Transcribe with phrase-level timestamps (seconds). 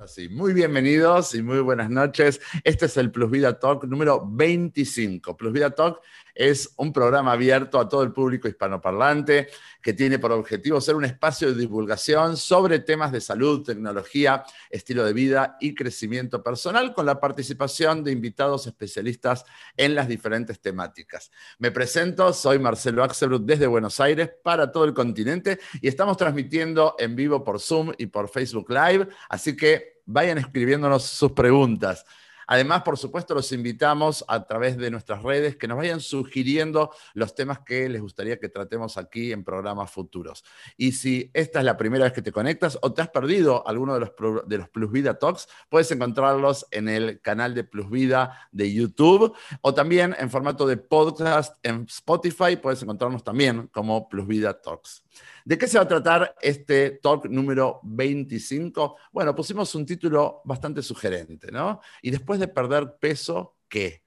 [0.00, 2.40] Así, muy bienvenidos y muy buenas noches.
[2.64, 5.36] Este es el Plus Vida Talk número 25.
[5.36, 6.00] Plus Vida Talk
[6.34, 9.48] es un programa abierto a todo el público hispanoparlante
[9.82, 15.04] que tiene por objetivo ser un espacio de divulgación sobre temas de salud, tecnología, estilo
[15.04, 19.44] de vida y crecimiento personal con la participación de invitados especialistas
[19.76, 21.30] en las diferentes temáticas.
[21.58, 26.96] Me presento, soy Marcelo Axelrod desde Buenos Aires para todo el continente y estamos transmitiendo
[26.98, 32.04] en vivo por Zoom y por Facebook Live, así que vayan escribiéndonos sus preguntas.
[32.52, 37.36] Además, por supuesto, los invitamos a través de nuestras redes que nos vayan sugiriendo los
[37.36, 40.44] temas que les gustaría que tratemos aquí en programas futuros.
[40.76, 43.94] Y si esta es la primera vez que te conectas o te has perdido alguno
[43.94, 44.10] de los,
[44.48, 49.32] de los Plus Vida Talks, puedes encontrarlos en el canal de Plus Vida de YouTube
[49.60, 52.56] o también en formato de podcast en Spotify.
[52.56, 55.04] Puedes encontrarnos también como Plus Vida Talks.
[55.44, 58.96] ¿De qué se va a tratar este talk número 25?
[59.12, 61.80] Bueno, pusimos un título bastante sugerente, ¿no?
[62.02, 64.02] Y después de perder peso, ¿qué?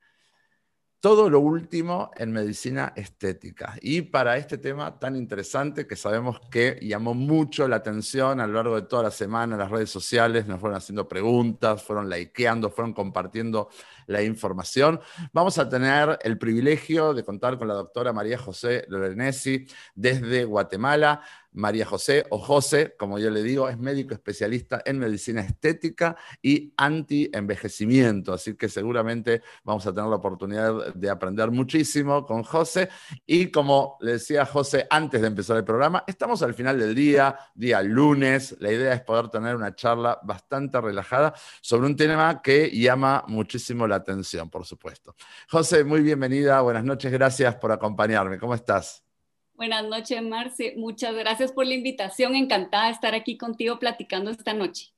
[1.04, 3.76] Todo lo último en medicina estética.
[3.82, 8.54] Y para este tema tan interesante que sabemos que llamó mucho la atención a lo
[8.54, 12.70] largo de toda la semana en las redes sociales, nos fueron haciendo preguntas, fueron likeando,
[12.70, 13.68] fueron compartiendo
[14.08, 15.02] la información.
[15.34, 19.66] Vamos a tener el privilegio de contar con la doctora María José Lorenesi
[19.96, 21.22] desde Guatemala.
[21.54, 26.74] María José, o José, como yo le digo, es médico especialista en medicina estética y
[26.78, 32.90] anti-envejecimiento, así que seguramente vamos a tener la oportunidad de aprender muchísimo con José.
[33.26, 37.38] Y como le decía José antes de empezar el programa, estamos al final del día,
[37.56, 42.70] día lunes, la idea es poder tener una charla bastante relajada sobre un tema que
[42.70, 45.16] llama muchísimo la atención, por supuesto.
[45.50, 49.13] José, muy bienvenida, buenas noches, gracias por acompañarme, ¿cómo estás?
[49.56, 50.74] Buenas noches, Marce.
[50.78, 52.36] Muchas gracias por la invitación.
[52.36, 54.94] Encantada de estar aquí contigo platicando esta noche.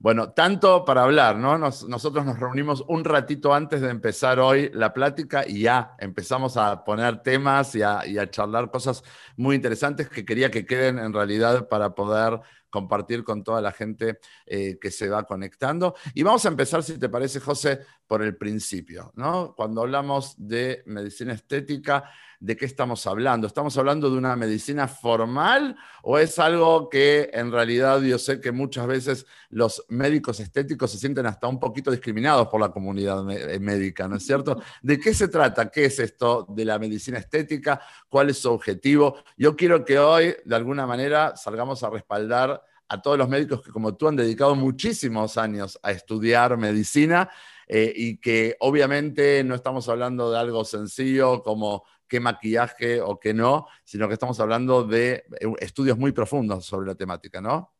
[0.00, 1.58] Bueno, tanto para hablar, ¿no?
[1.58, 6.84] nosotros nos reunimos un ratito antes de empezar hoy la plática y ya empezamos a
[6.84, 9.02] poner temas y a, charlar cosas
[9.36, 12.38] muy interesantes que quería que queden en realidad para poder
[12.70, 15.96] compartir con toda la gente eh, que se va conectando.
[16.14, 19.52] Y vamos a empezar, si te parece, José, por el principio, ¿no?
[19.56, 22.08] Cuando hablamos de medicina estética,
[22.40, 23.46] de qué estamos hablando.
[23.46, 28.52] ¿Estamos hablando de una medicina formal o es algo que en realidad yo sé que
[28.52, 33.58] muchas veces los médicos estéticos se sienten hasta un poquito discriminados por la comunidad eh,
[33.58, 34.60] médica, ¿no es cierto?
[34.82, 35.70] ¿De qué se trata?
[35.70, 37.80] ¿Qué es esto de la medicina estética?
[38.08, 39.16] ¿Cuál es su objetivo?
[39.36, 43.70] Yo quiero que hoy, de alguna manera, salgamos a respaldar a todos los médicos que
[43.70, 47.28] como tú han dedicado muchísimos años a estudiar medicina
[47.66, 53.34] eh, y que obviamente no estamos hablando de algo sencillo como qué maquillaje o qué
[53.34, 57.74] no, sino que estamos hablando de eh, estudios muy profundos sobre la temática, ¿no?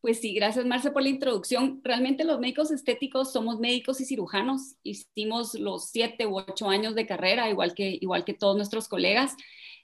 [0.00, 1.80] Pues sí, gracias Marce por la introducción.
[1.82, 4.76] Realmente los médicos estéticos somos médicos y cirujanos.
[4.82, 9.36] Hicimos los siete u ocho años de carrera, igual que, igual que todos nuestros colegas.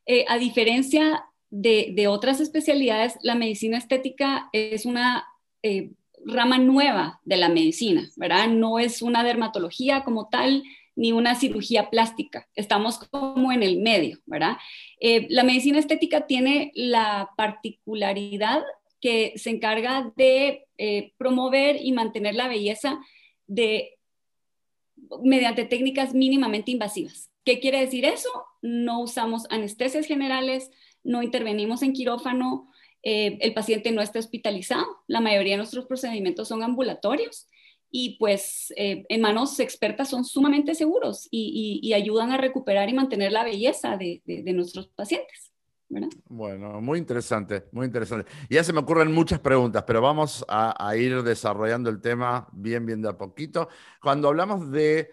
[0.06, 5.26] Eh, a diferencia de, otras especialidades, la medicina estética es una
[5.62, 5.92] eh,
[6.24, 8.48] rama nueva de la medicina, ¿verdad?
[8.48, 10.62] No es una dermatología como tal,
[10.96, 12.48] ni una cirugía plástica.
[12.54, 14.56] Estamos como en el medio, ¿verdad?
[14.98, 18.62] Eh, la medicina estética tiene la particularidad
[19.00, 22.98] que se encarga de eh, promover y mantener la belleza
[23.46, 23.98] de,
[25.22, 27.30] mediante técnicas mínimamente invasivas.
[27.44, 28.30] ¿Qué quiere decir eso?
[28.62, 30.70] No usamos anestesias generales,
[31.04, 36.48] no intervenimos en quirófano, eh, el paciente no está hospitalizado, la mayoría de nuestros procedimientos
[36.48, 37.48] son ambulatorios
[37.90, 43.32] y pues eh, en manos expertas son sumamente seguros y, ayudan a recuperar y mantener
[43.32, 44.22] la belleza de,
[44.54, 45.52] nuestros pacientes.
[46.28, 48.30] Bueno, muy interesante, muy interesante.
[48.50, 52.84] Ya se me ocurren muchas preguntas, pero vamos a, a ir desarrollando el tema bien,
[52.84, 53.68] bien de a poquito.
[54.02, 55.10] Cuando hablamos de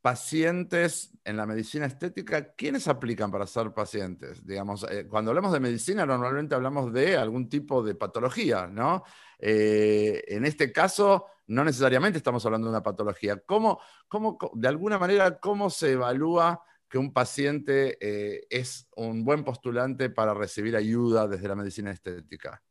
[0.00, 4.44] pacientes en la medicina estética, ¿quiénes aplican para ser pacientes?
[4.46, 9.02] Digamos, eh, cuando hablamos de medicina, normalmente hablamos de algún tipo de patología, ¿no?
[9.38, 13.36] Eh, en este caso, no necesariamente estamos hablando de una patología.
[13.44, 19.44] ¿Cómo, cómo de alguna manera, cómo se evalúa que un paciente eh, es un buen
[19.44, 22.62] postulante para recibir ayuda desde la medicina estética?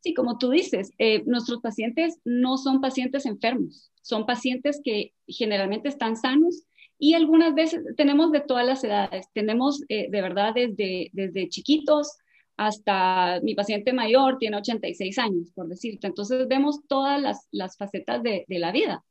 [0.00, 0.90] Sí, como tú dices,
[1.26, 6.64] nuestros pacientes no son pacientes enfermos son pacientes que generalmente están sanos
[6.98, 9.26] y algunas veces tenemos de todas las edades.
[9.32, 12.18] Tenemos eh, de verdad desde, desde chiquitos
[12.56, 16.06] hasta mi paciente mayor tiene 86 años, por decirte.
[16.06, 19.02] Entonces vemos todas las, las facetas de, de, la vida.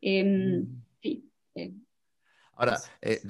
[0.00, 0.82] Em, mm.
[1.02, 1.72] sí, eh,
[2.56, 3.20] Ahora, eh,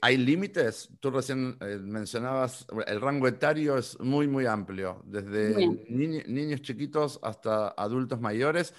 [0.00, 0.88] ¿hay límites?
[1.00, 5.54] Tú recién mencionabas, el rango etario es muy, muy amplio, desde
[5.90, 8.74] niños chiquitos hasta adultos mayores.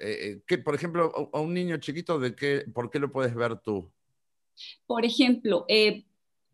[0.00, 3.58] Eh, que, por ejemplo, a un niño chiquito, ¿de qué, ¿por qué lo puedes ver
[3.58, 3.90] tú?
[4.86, 5.66] Por ejemplo,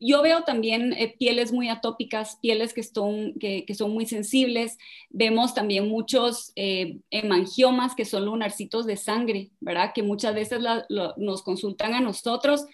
[0.00, 4.77] yo veo también pieles muy atópicas, pieles que son, que, son muy sensibles.
[5.11, 9.93] Vemos también muchos hemangiomas que son lunarcitos de sangre, ¿verdad?
[9.94, 12.67] Que muchas veces nos consultan a nosotros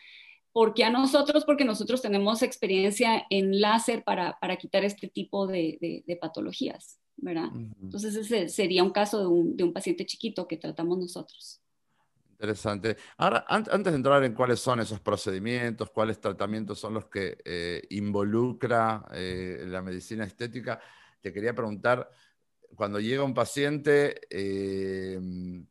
[0.52, 1.44] ¿Por qué a nosotros?
[1.44, 7.48] Porque nosotros tenemos experiencia en láser para, quitar este tipo de, patologías, ¿verdad?
[7.82, 11.60] Entonces ese sería un caso de un, paciente chiquito que tratamos nosotros.
[12.32, 12.96] Interesante.
[13.16, 17.82] Ahora, antes de entrar en cuáles son esos procedimientos, cuáles tratamientos son los que eh,
[17.90, 20.80] involucra eh, la medicina estética,
[21.20, 22.08] te quería preguntar,
[22.76, 25.18] cuando llega un paciente eh,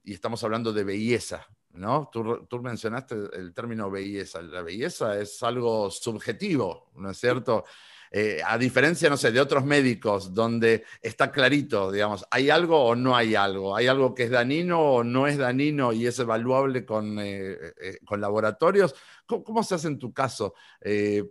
[0.04, 1.48] y estamos hablando de belleza,
[1.78, 2.10] ¿no?
[2.12, 4.42] Tú, mencionaste el término belleza.
[4.42, 7.66] La belleza es algo subjetivo, ¿no es cierto?
[8.10, 12.96] Eh, a diferencia, no sé, de otros médicos donde está clarito, digamos, ¿hay algo o
[12.96, 13.76] no hay algo?
[13.76, 17.98] ¿Hay algo que es danino o no es danino y es evaluable con, eh, eh,
[18.06, 18.96] con laboratorios?
[19.26, 20.54] ¿Cómo, se hace en tu caso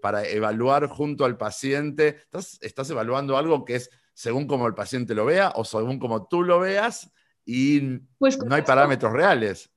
[0.02, 2.08] para evaluar junto al paciente?
[2.08, 6.28] ¿Estás, ¿Estás evaluando algo que es según como el paciente lo vea o según como
[6.28, 7.10] tú lo veas
[7.46, 9.70] y pues no hay parámetros reales?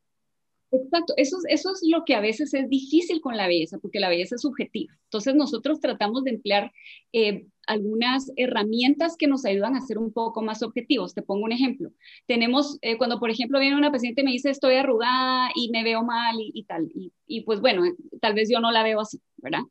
[0.71, 4.07] Exacto, eso, eso es lo que a veces es difícil con la belleza, porque la
[4.09, 4.93] belleza es subjetiva.
[5.05, 6.71] Entonces nosotros tratamos de emplear
[7.11, 11.15] eh, algunas herramientas que nos ayudan a ser un poco más objetivos.
[11.15, 11.91] Te pongo un ejemplo.
[12.27, 15.83] Tenemos, eh, cuando por ejemplo viene una paciente y me dice estoy arrugada y me
[15.83, 16.91] veo mal y, tal,
[17.25, 17.81] y, pues bueno,
[18.21, 19.61] tal vez yo no la veo así, ¿verdad?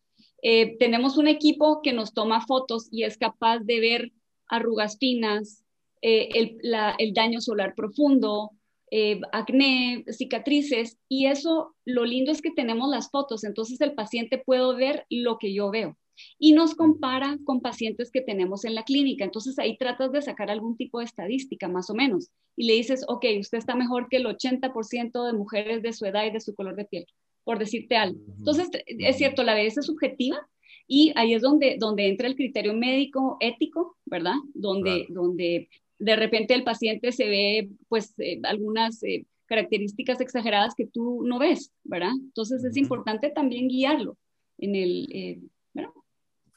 [0.43, 4.13] Eh, tenemos un equipo que nos toma fotos y es capaz de ver
[4.49, 5.65] arrugas finas,
[6.01, 6.59] el,
[6.99, 8.53] el daño solar profundo,
[8.91, 14.39] eh, acné, cicatrices, y eso lo lindo es que tenemos las fotos, entonces el paciente
[14.39, 15.97] puede ver lo que yo veo
[16.39, 19.25] y nos compara con pacientes que tenemos en la clínica.
[19.25, 23.05] Entonces ahí tratas de sacar algún tipo de estadística más o menos y le dices,
[23.09, 26.55] ok, usted está mejor que el 80% de mujeres de su edad y de su
[26.55, 27.07] color de piel,
[27.45, 28.21] por decirte algo.
[28.39, 30.39] Entonces, es cierto, la belleza es subjetiva
[30.87, 34.35] y ahí es donde, donde entra el criterio médico ético, ¿verdad?
[34.55, 35.69] Donde, donde
[35.99, 41.39] de repente el paciente se ve pues eh, algunas eh, características exageradas que tú no
[41.39, 42.13] ves, ¿verdad?
[42.21, 44.17] Entonces es importante también guiarlo
[44.59, 45.41] en el, eh,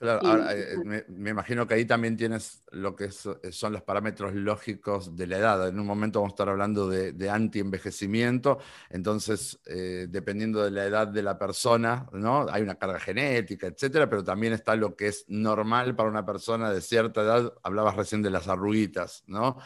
[0.01, 4.33] Claro, ahora, eh, me, imagino que ahí también tienes lo que eh, son los parámetros
[4.33, 5.67] lógicos de la edad.
[5.67, 8.57] En un momento vamos a estar hablando de, de anti-envejecimiento,
[8.89, 12.47] entonces, eh, dependiendo de la edad de la persona, ¿no?
[12.49, 16.73] Hay una carga genética, etcétera, pero también está lo que es normal para una persona
[16.73, 17.53] de cierta edad.
[17.61, 19.59] Hablabas recién de las arruguitas, ¿no?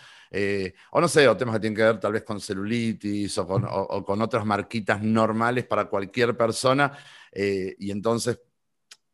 [0.91, 3.65] o no sé, o temas que tienen que ver tal vez con celulitis o con,
[3.69, 6.91] o con otras marquitas normales para cualquier persona.
[7.31, 8.37] y entonces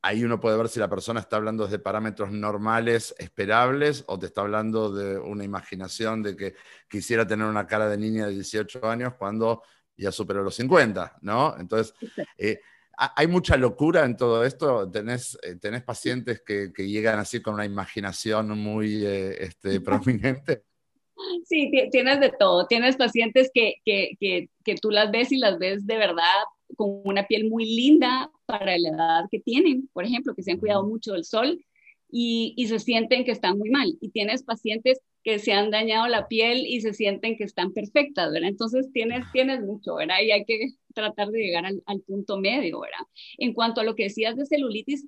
[0.01, 4.27] ahí uno puede ver si la persona está hablando de parámetros normales, esperables, o te
[4.27, 6.55] está hablando de una imaginación de que
[6.89, 9.61] quisiera tener una cara de niña de 18 años cuando
[9.95, 11.55] ya superó los 50, ¿no?
[11.59, 11.93] Entonces,
[12.37, 12.59] eh,
[12.97, 14.89] hay mucha locura en todo esto.
[14.89, 20.63] Tenés, eh, tenés pacientes que, llegan así con una imaginación muy eh, este, prominente.
[21.45, 22.65] Sí, tienes de todo.
[22.65, 26.43] Tienes pacientes que, que, que, que, tú las ves y las ves de verdad
[26.75, 30.59] con una piel muy linda para la edad que tienen, por ejemplo, que se han
[30.59, 31.63] cuidado mucho del sol
[32.09, 33.97] y, y, se sienten que están muy mal.
[34.01, 38.31] Y tienes pacientes que se han dañado la piel y se sienten que están perfectas,
[38.31, 38.49] ¿verdad?
[38.49, 40.17] Entonces tienes, tienes mucho, ¿verdad?
[40.23, 43.07] Y hay que tratar de llegar al, al punto medio, ¿verdad?
[43.37, 45.07] En cuanto a lo que decías de celulitis,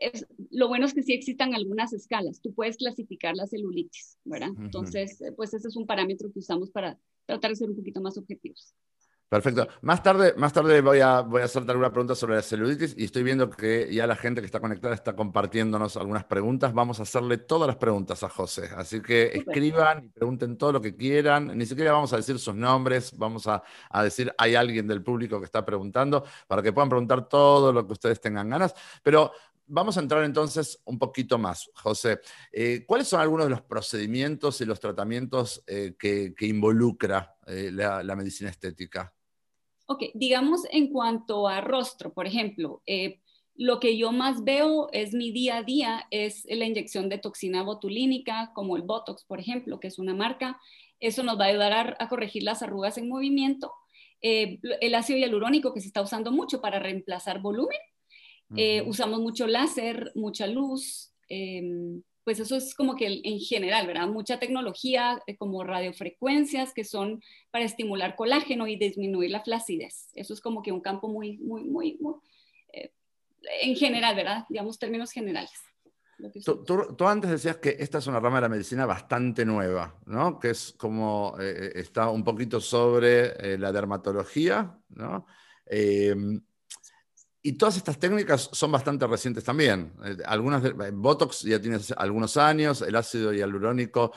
[0.00, 2.40] es, lo bueno es que sí existan algunas escalas.
[2.40, 4.50] Tú puedes clasificar la celulitis, ¿verdad?
[4.58, 8.18] Entonces, pues ese es un parámetro que usamos para tratar de ser un poquito más
[8.18, 8.74] objetivos.
[9.28, 9.68] Perfecto.
[9.82, 13.04] Más tarde, más tarde voy, a, voy a hacerte alguna pregunta sobre la celulitis y
[13.04, 16.72] estoy viendo que ya la gente que está conectada está compartiéndonos algunas preguntas.
[16.72, 18.70] Vamos a hacerle todas las preguntas a José.
[18.74, 21.58] Así que escriban y pregunten todo lo que quieran.
[21.58, 25.38] Ni siquiera vamos a decir sus nombres, vamos a, a, decir hay alguien del público
[25.38, 28.74] que está preguntando para que puedan preguntar todo lo que ustedes tengan ganas.
[29.02, 29.32] Pero
[29.66, 32.20] vamos a entrar entonces un poquito más, José.
[32.50, 38.16] Eh, ¿Cuáles son algunos de los procedimientos y los tratamientos eh, que, involucra eh, la
[38.16, 39.12] medicina estética?
[39.90, 43.20] Ok, digamos en cuanto a rostro, por ejemplo, eh,
[43.54, 47.62] lo que yo más veo es mi día a día, es la inyección de toxina
[47.62, 50.60] botulínica, como el Botox, por ejemplo, que es una marca.
[51.00, 53.72] Eso nos va a ayudar a, corregir las arrugas en movimiento.
[54.20, 57.78] Eh, el ácido hialurónico que se está usando mucho para reemplazar volumen.
[58.56, 61.14] Eh, usamos mucho láser, mucha luz.
[61.30, 64.06] Em, pues eso es como que en general, ¿verdad?
[64.06, 70.10] Mucha tecnología eh, como radiofrecuencias que son para estimular colágeno y disminuir la flacidez.
[70.12, 72.16] Eso es como que un campo muy, muy, muy, muy
[72.74, 72.92] eh,
[73.62, 74.44] en general, ¿verdad?
[74.50, 75.54] Digamos términos generales.
[76.44, 80.38] Tú, antes decías que esta es una rama de la medicina bastante nueva, ¿no?
[80.38, 85.24] Que es como, eh, está un poquito sobre la dermatología, ¿no?
[85.64, 86.42] Em,
[87.48, 89.92] y todas estas técnicas son bastante recientes también.
[90.26, 94.12] algunas de, Botox ya tiene algunos años, el ácido hialurónico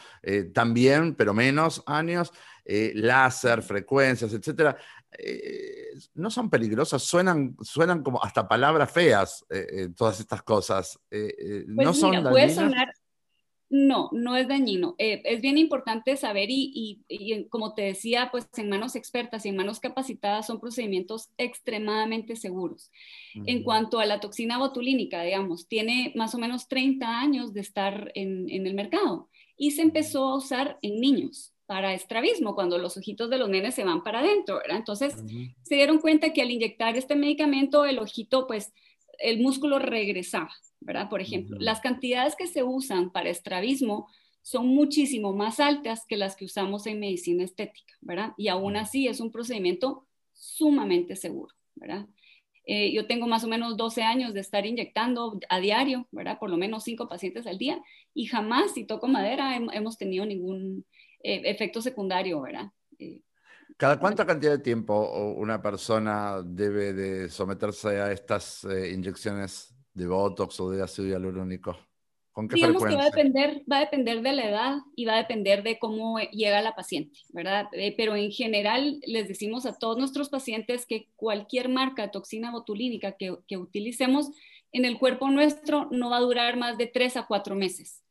[0.54, 2.32] también, pero menos años,
[2.66, 4.78] láser, frecuencias, etcétera.
[5.18, 11.00] Eh, no son peligrosas, suenan, suenan como hasta palabras feas, eh, eh, todas estas cosas.
[11.10, 12.94] Pues no son puede sonar,
[13.72, 14.96] no, no es dañino.
[14.98, 17.00] es bien importante saber y,
[17.50, 22.92] como te decía, pues en manos expertas y en manos capacitadas son procedimientos extremadamente seguros.
[23.34, 28.12] En cuanto a la toxina botulínica, digamos, tiene más o menos 30 años de estar
[28.14, 32.98] en, en el mercado y se empezó a usar en niños para estrabismo, cuando los
[32.98, 34.76] ojitos de los nenes se van para adentro, ¿verdad?
[34.76, 35.16] Entonces,
[35.62, 38.74] se dieron cuenta que al inyectar este medicamento, el ojito, pues,
[39.22, 41.10] el músculo regresaba, ¿verdad?
[41.10, 44.08] Por ejemplo, las cantidades que se usan para estrabismo
[44.42, 48.34] son muchísimo más altas que las que usamos en medicina estética, ¿verdad?
[48.38, 52.08] Y aún así es un procedimiento sumamente seguro, ¿verdad?
[52.66, 56.40] Eh, yo tengo más o menos 12 años de estar inyectando a diario, ¿verdad?
[56.40, 57.82] Por lo menos 5 pacientes al día
[58.14, 60.86] y jamás, si toco madera, hemos tenido ningún,
[61.24, 62.72] eh, efecto secundario, ¿verdad?
[63.82, 69.76] Eh, ¿Cada cuánta cantidad de tiempo una persona debe de someterse a estas eh, inyecciones
[69.94, 71.76] de Botox o de ácido hialurónico?
[72.32, 75.16] ¿Con qué Digamos que va a, depender, va a depender de la edad y va
[75.16, 77.68] a depender de cómo llega la paciente, ¿verdad?
[77.98, 83.18] pero en general les decimos a todos nuestros pacientes que cualquier marca de toxina botulínica
[83.18, 84.32] que, que utilicemos
[84.72, 88.02] en el cuerpo nuestro no va a durar más de tres a cuatro meses.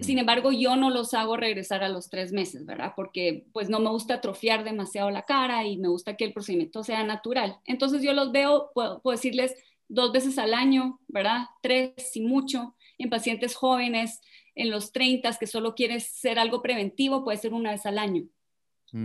[0.00, 2.92] Sin embargo, yo no los hago regresar a los tres meses, ¿verdad?
[2.94, 6.84] Porque pues no me gusta atrofiar demasiado la cara y me gusta que el procedimiento
[6.84, 7.58] sea natural.
[7.64, 9.54] Entonces yo los veo, puedo, decirles
[9.88, 11.46] dos veces al año, ¿verdad?
[11.60, 12.76] Tres y mucho.
[12.98, 14.20] En pacientes jóvenes,
[14.54, 18.24] en los 30 que solo quieres ser algo preventivo, puede ser una vez al año,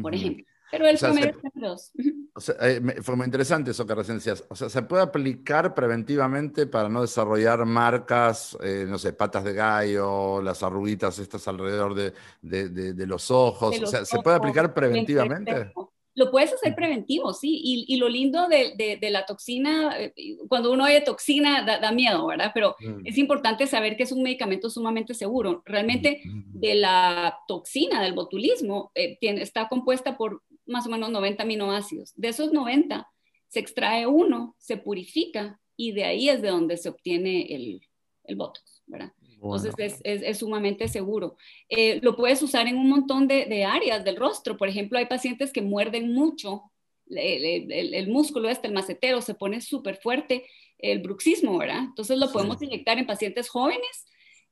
[0.04, 0.46] por ejemplo.
[0.70, 1.30] Pero el promedio
[1.74, 1.92] es
[2.40, 4.46] O sea, eh, fue muy interesante eso que recién decías.
[4.48, 9.54] O sea, se puede aplicar preventivamente para no desarrollar marcas, eh, no sé, patas de
[9.54, 13.78] gallo, las arruguitas estas alrededor de, de, los ojos.
[13.84, 15.74] o sea, ¿se puede aplicar preventivamente?
[16.16, 17.60] Lo puedes hacer preventivo, sí.
[17.88, 20.14] Y, lo lindo de, la toxina, eh,
[20.48, 22.52] cuando uno oye toxina, da, miedo, ¿verdad?
[22.54, 23.06] Pero mm.
[23.06, 25.62] es importante saber que es un medicamento sumamente seguro.
[25.66, 26.58] Realmente, mm.
[26.58, 32.14] de la toxina, del botulismo, está compuesta por más o menos 90 aminoácidos.
[32.16, 33.08] De esos 90,
[33.48, 37.82] se extrae uno, se purifica y de ahí es de donde se obtiene el,
[38.24, 39.12] el Botox, ¿verdad?
[39.42, 41.38] Entonces es, es, sumamente seguro.
[41.70, 44.58] Eh, lo puedes usar en un montón de, de, áreas del rostro.
[44.58, 46.64] Por ejemplo, hay pacientes que muerden mucho
[47.10, 50.46] el, el, el músculo este, el macetero, se pone súper fuerte,
[50.78, 51.84] el bruxismo, ¿verdad?
[51.86, 54.06] Entonces lo podemos inyectar en pacientes jóvenes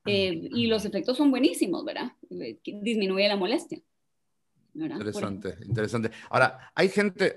[0.06, 2.12] eh, y los efectos son buenísimos, ¿verdad?
[2.30, 3.80] Eh, disminuye la molestia.
[4.74, 6.10] Interesante, interesante.
[6.30, 7.34] Ahora, hay gente,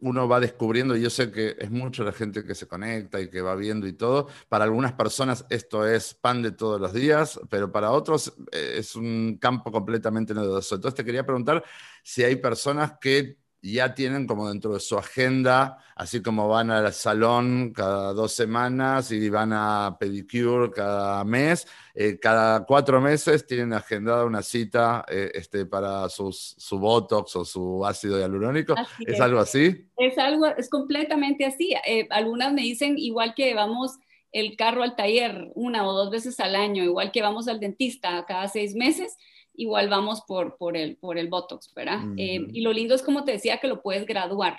[0.00, 3.30] uno va descubriendo, y yo sé que es mucho la gente que se conecta y
[3.30, 4.28] que va viendo y todo.
[4.48, 8.94] Para algunas personas esto es pan de todos los días, pero para otros eh, es
[8.94, 10.74] un campo completamente novedoso.
[10.74, 11.64] Entonces te quería preguntar
[12.02, 16.92] si hay personas que ya tienen como dentro de su agenda, así como van al
[16.92, 23.72] salón cada dos semanas y van a pedicure cada mes, eh, cada cuatro meses tienen
[23.72, 28.74] agendada una cita eh, este, para sus, su Botox o su ácido hialurónico.
[29.06, 29.86] ¿Es, algo así?
[29.96, 31.74] Es algo, es completamente así.
[31.86, 33.92] Eh, algunas me dicen igual que vamos
[34.32, 38.24] el carro al taller una o dos veces al año, igual que vamos al dentista
[38.26, 39.16] cada seis meses
[39.54, 42.00] igual vamos por, por, el, por el Botox, ¿verdad?
[42.16, 44.58] Eh, y lo lindo es, como te decía, que lo puedes graduar.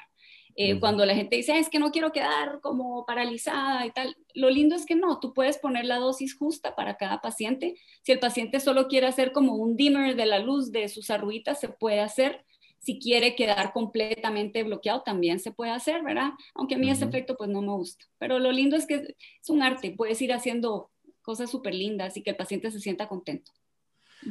[0.56, 4.52] Eh, cuando la gente dice, es que no quiero quedar como paralizada y tal, lo
[4.52, 7.76] lindo es que no, tú puedes poner la dosis justa para cada paciente.
[8.04, 11.60] Si el paciente solo quiere hacer como un dimmer de la luz de sus arruguitas,
[11.60, 12.46] se puede hacer.
[12.78, 16.32] Si quiere quedar completamente bloqueado, también se puede hacer, ¿verdad?
[16.54, 18.06] Aunque a mí ese efecto pues no me gusta.
[18.20, 22.22] Pero lo lindo es que es un arte, puedes ir haciendo cosas súper lindas y
[22.22, 23.52] que el paciente se sienta contento.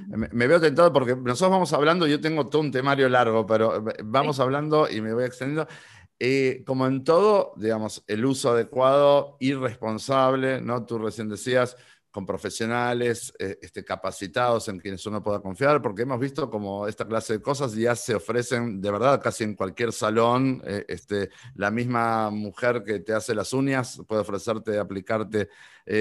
[0.08, 4.40] Me, veo tentado porque nosotros vamos hablando, yo tengo todo un temario largo, pero vamos
[4.40, 5.68] hablando y me voy extendiendo.
[6.18, 10.86] Eh, como en todo, digamos, el uso adecuado, irresponsable, ¿no?
[10.86, 11.76] Tú recién decías,
[12.12, 17.06] con profesionales eh, este, capacitados en quienes uno pueda confiar, porque hemos visto como esta
[17.08, 20.62] clase de cosas ya se ofrecen de verdad casi en cualquier salón.
[20.64, 25.48] Eh, este, la misma mujer que te hace las uñas puede ofrecerte aplicarte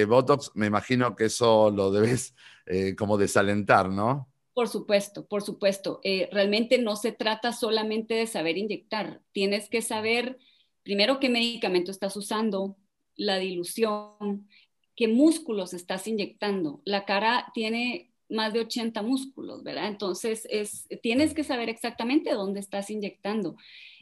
[0.07, 0.51] Botox.
[0.53, 4.29] Me imagino que eso lo debes eh, como desalentar, ¿no?
[4.53, 5.99] Por supuesto, por supuesto.
[6.03, 9.21] Eh, realmente no se trata solamente de saber inyectar.
[9.31, 10.37] Tienes que saber
[10.83, 12.77] primero qué medicamento estás usando,
[13.15, 14.47] la dilución,
[14.95, 16.81] qué músculos estás inyectando.
[16.85, 19.87] La cara tiene más de 80 músculos, ¿verdad?
[19.87, 23.55] Entonces, es, tienes que saber exactamente dónde estás inyectando.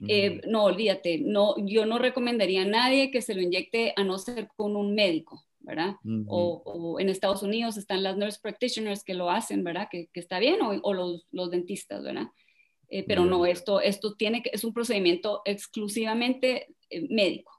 [0.08, 4.18] Eh, no, olvídate, no, yo no recomendaría a nadie que se lo inyecte a no
[4.18, 5.96] ser con un médico, ¿verdad?
[6.28, 9.90] o, en Estados Unidos están las nurse practitioners que lo hacen, ¿verdad?
[9.92, 12.28] Que, está bien, o, los, los, dentistas, ¿verdad?
[12.88, 17.59] Eh, pero no, esto, esto tiene que, es un procedimiento exclusivamente eh, médico.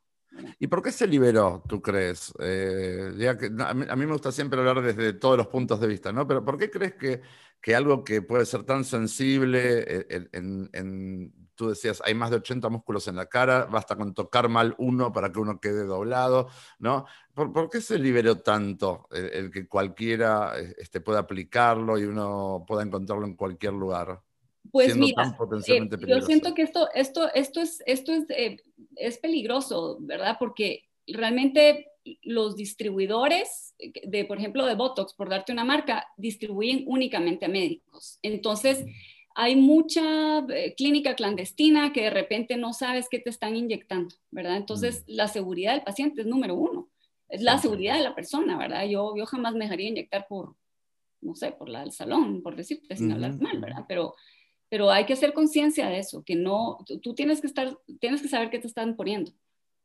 [0.59, 2.33] ¿Y por qué se liberó, tú crees?
[2.41, 6.27] Eh, a, mí, me gusta siempre hablar desde todos los puntos de vista, ¿no?
[6.27, 7.23] Pero ¿por qué crees que,
[7.61, 12.69] que algo que puede ser tan sensible, eh, en, tú decías, hay más de 80
[12.69, 17.07] músculos en la cara, basta con tocar mal uno para que uno quede doblado, ¿no?
[17.35, 23.27] ¿Por, qué se liberó tanto el, que cualquiera este, pueda aplicarlo y uno pueda encontrarlo
[23.27, 24.23] en cualquier lugar?
[24.71, 25.37] Pues mira,
[25.67, 28.59] eh, yo siento que esto, esto, esto es, esto es, eh,
[28.97, 30.37] es peligroso, ¿verdad?
[30.39, 31.89] Porque realmente
[32.23, 33.75] los distribuidores
[34.05, 38.19] de, por ejemplo, de Botox, por darte una marca, distribuyen únicamente a médicos.
[38.23, 38.85] Entonces,
[39.35, 44.57] hay mucha eh, clínica clandestina que de repente no sabes qué te están inyectando, ¿verdad?
[44.57, 46.89] Entonces, la seguridad del paciente es número uno.
[47.29, 48.85] Es la seguridad de la persona, ¿verdad?
[48.87, 50.57] Yo, yo jamás me dejaría inyectar por,
[51.21, 53.85] no sé, por la del salón, por decirte, sin hablar mal, ¿verdad?
[53.87, 54.15] Pero
[54.71, 58.29] pero hay que hacer conciencia de eso, que no, tú tienes que estar, tienes que
[58.29, 59.33] saber qué te están poniendo.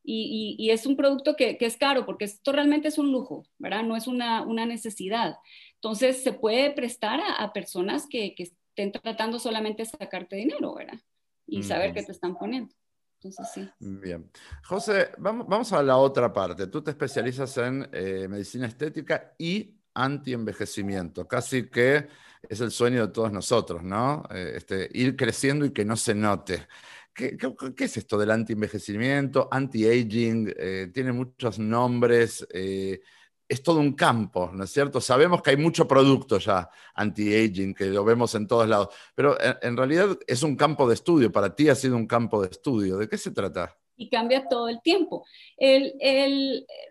[0.08, 3.44] Y, y, es un producto que, que, es caro, porque esto realmente es un lujo,
[3.58, 3.82] ¿verdad?
[3.82, 5.38] No es una, una necesidad.
[5.74, 11.00] Entonces, se puede prestar a, personas que, que, estén tratando solamente de sacarte dinero, ¿verdad?
[11.48, 12.72] Y saber qué te están poniendo.
[13.15, 13.68] Entonces, sí.
[13.80, 14.30] Bien.
[14.63, 16.68] José, vamos, vamos a la otra parte.
[16.68, 22.08] Tú te especializas en eh, medicina estética y anti-envejecimiento, casi que
[22.50, 24.24] es el sueño de todos nosotros, ¿no?
[24.32, 26.68] Eh, este, ir creciendo y que no se note.
[27.14, 27.38] ¿Qué,
[27.78, 30.54] es esto del anti-envejecimiento, anti-aging?
[30.58, 33.02] Eh, tiene muchos nombres, eh,
[33.48, 35.00] es todo un campo, ¿no es cierto?
[35.00, 39.78] Sabemos que hay mucho producto ya anti-aging, que lo vemos en todos lados, pero en
[39.78, 42.98] realidad es un campo de estudio, para ti ha sido un campo de estudio.
[42.98, 43.77] ¿De qué se trata?
[43.98, 45.25] Y cambia todo el tiempo.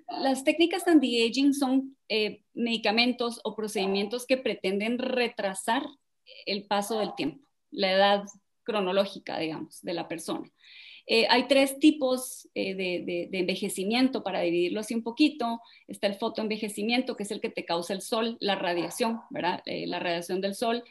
[0.08, 5.84] las técnicas anti-aging son eh, medicamentos o procedimientos que pretenden retrasar
[6.46, 8.24] el paso del tiempo, la edad
[8.62, 10.50] cronológica, digamos, de la persona.
[11.06, 15.60] Eh, hay tres tipos eh, de, envejecimiento para dividirlo así un poquito.
[15.86, 19.62] Está el fotoenvejecimiento, que es el que te causa el sol, la radiación, ¿verdad?
[19.66, 20.82] la radiación del sol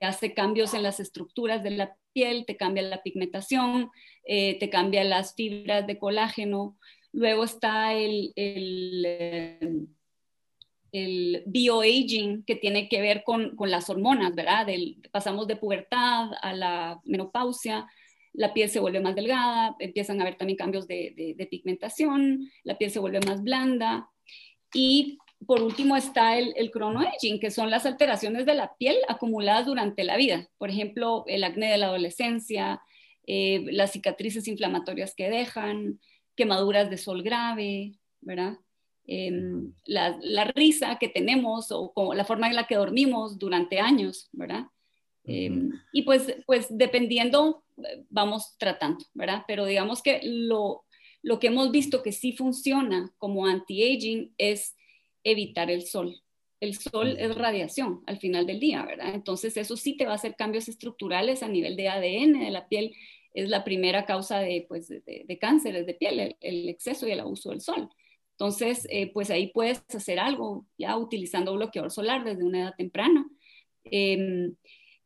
[0.00, 3.90] hace cambios en las estructuras de la piel, te cambia la pigmentación,
[4.24, 6.76] eh, te cambia las fibras de colágeno.
[7.12, 9.58] Luego está el, el, eh,
[10.92, 14.66] el bioaging, que tiene que ver con, con las hormonas, ¿verdad?
[15.10, 17.86] pasamos de pubertad a la menopausia,
[18.32, 22.76] la piel se vuelve más delgada, empiezan a haber también cambios de, de pigmentación, la
[22.78, 24.10] piel se vuelve más blanda.
[24.72, 29.66] Y por último está el, el chronoaging, que son las alteraciones de la piel acumuladas
[29.66, 30.48] durante la vida.
[30.58, 32.82] Por ejemplo, el acné de la adolescencia,
[33.26, 36.00] eh, las cicatrices inflamatorias que dejan,
[36.34, 38.56] quemaduras de sol grave, ¿verdad?
[39.06, 44.64] Em, la, risa que tenemos o, la forma en la que dormimos durante años, ¿verdad?
[45.24, 49.44] Em, y pues, pues dependiendo, eh, vamos tratando, ¿verdad?
[49.46, 50.84] Pero digamos que lo,
[51.22, 54.74] lo que hemos visto que sí funciona como anti-aging es
[55.30, 56.22] evitar el sol.
[56.60, 59.14] El sol es radiación al final del día, ¿verdad?
[59.14, 62.68] Entonces eso sí te va a hacer cambios estructurales a nivel de ADN de la
[62.68, 62.94] piel.
[63.32, 67.50] Es la primera causa de, pues, de, cánceres de piel, el, exceso y el abuso
[67.50, 67.88] del sol.
[68.32, 73.26] Entonces, eh, pues ahí puedes hacer algo ya utilizando bloqueador solar desde una edad temprana.
[73.84, 74.54] Em,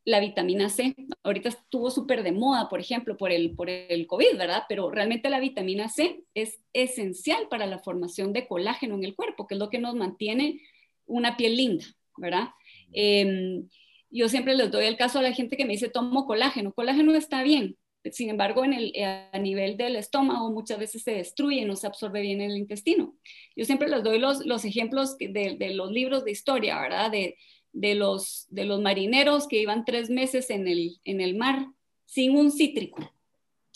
[0.05, 0.95] la vitamina C.
[1.23, 4.65] Ahorita estuvo súper de moda, por ejemplo, por el, por el COVID, ¿verdad?
[4.69, 9.47] Pero realmente la vitamina C es esencial para la formación de colágeno en el cuerpo,
[9.47, 10.61] que es lo que nos mantiene
[11.07, 11.85] una piel linda,
[12.17, 12.49] ¿verdad?
[12.93, 13.69] Em,
[14.11, 16.73] yo siempre les doy el caso a la gente que me dice, tomo colágeno.
[16.73, 17.77] Colágeno está bien,
[18.11, 18.93] sin embargo, en el,
[19.33, 23.15] a nivel del estómago muchas veces se destruye, no se absorbe bien en el intestino.
[23.55, 27.11] Yo siempre les doy los, los ejemplos de, de, los libros de historia, ¿verdad?
[27.13, 27.37] De,
[27.73, 31.67] de los, de los marineros que iban tres meses en el, en el mar
[32.07, 33.13] sin un cítrico.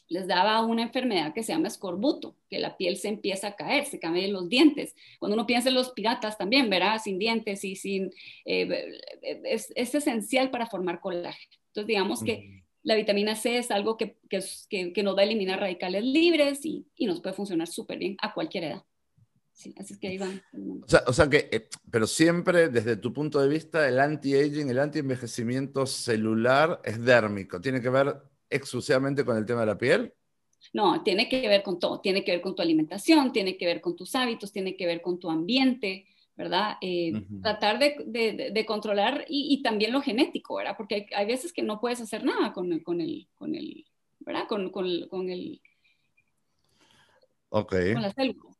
[0.08, 3.86] Les daba una enfermedad que se llama escorbuto, que la piel se empieza a caer,
[3.86, 4.94] se caen los dientes.
[5.18, 8.12] Cuando uno piensa en los piratas también, verá, sin dientes y sin...
[8.44, 9.00] Eh,
[9.44, 11.56] es, esencial para formar colágeno.
[11.68, 16.04] Entonces, digamos que la vitamina C es algo que, que, nos va a eliminar radicales
[16.04, 18.84] libres y, y nos puede funcionar súper bien a cualquier edad.
[19.56, 20.42] Sí, así es que ahí van.
[21.06, 25.86] O sea, que, eh, pero siempre desde tu punto de vista, el anti-aging, el anti-envejecimiento
[25.86, 27.58] celular es dérmico.
[27.58, 30.12] ¿Tiene que ver exclusivamente con el tema de la piel?
[30.74, 32.00] No, tiene que ver con todo.
[32.02, 35.00] Tiene que ver con tu alimentación, tiene que ver con tus hábitos, tiene que ver
[35.00, 36.76] con tu ambiente, ¿verdad?
[36.82, 40.74] Eh, tratar de, controlar y, también lo genético, ¿verdad?
[40.76, 43.86] Porque hay, veces que no puedes hacer nada con el, con el, con el
[44.18, 44.46] ¿verdad?
[44.46, 45.62] Con, con, con el...
[47.48, 47.74] Ok.
[47.94, 48.55] Con la célula.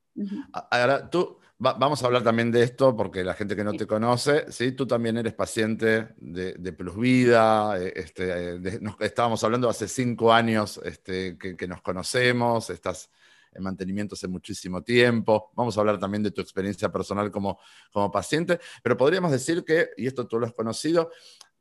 [0.71, 4.51] Ahora, tú, vamos a hablar también de esto porque la gente que no te conoce,
[4.53, 4.73] ¿sí?
[4.73, 10.33] tú también eres paciente de, de Plus Vida, eh, este, eh, estábamos hablando hace cinco
[10.33, 13.11] años este, que, que, nos conocemos, estás
[13.53, 17.59] en mantenimiento hace muchísimo tiempo, vamos a hablar también de tu experiencia personal como,
[17.91, 21.11] como paciente, pero podríamos decir que, y esto tú lo has conocido,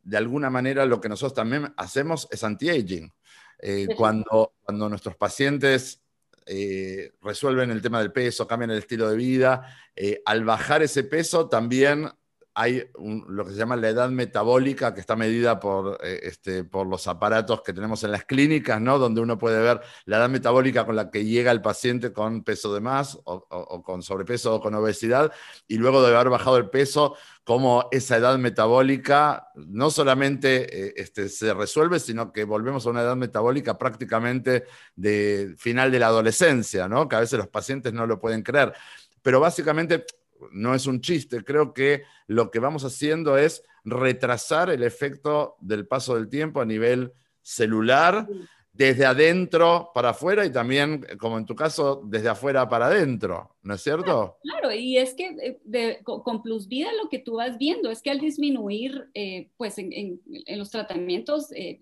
[0.04, 3.12] de alguna manera lo que nosotros también hacemos es anti-aging.
[3.60, 6.05] Eh, cuando, cuando nuestros pacientes
[6.46, 11.04] eh, resuelven el tema del peso, cambian el estilo de vida, eh, al bajar ese
[11.04, 12.10] peso también
[12.58, 16.88] hay lo que se llama la edad metabólica, que está medida por, eh, este, por
[16.88, 18.98] los aparatos que tenemos en las clínicas, ¿no?
[18.98, 22.74] donde uno puede ver la edad metabólica con la que llega el paciente con peso
[22.74, 25.34] de más, o, con sobrepeso o con obesidad,
[25.68, 31.28] y luego de haber bajado el peso, cómo esa edad metabólica no solamente eh, este,
[31.28, 34.64] se resuelve, sino que volvemos a una edad metabólica prácticamente
[34.96, 37.10] de final de la adolescencia, ¿no?
[37.10, 38.74] que a veces los pacientes no lo pueden creer.
[39.22, 40.06] Pero básicamente
[40.52, 45.88] no es un chiste, creo que lo que vamos haciendo es retrasar el efecto del
[45.88, 48.28] paso del tiempo a nivel celular,
[48.76, 53.76] desde adentro para afuera y también, como en tu caso, desde afuera para adentro, ¿no
[53.76, 54.38] es cierto?
[54.44, 58.12] Claro, y es que eh, con Plus Vida lo que tú vas viendo es que
[58.12, 60.20] al disminuir, eh, pues en,
[60.58, 61.80] los tratamientos eh,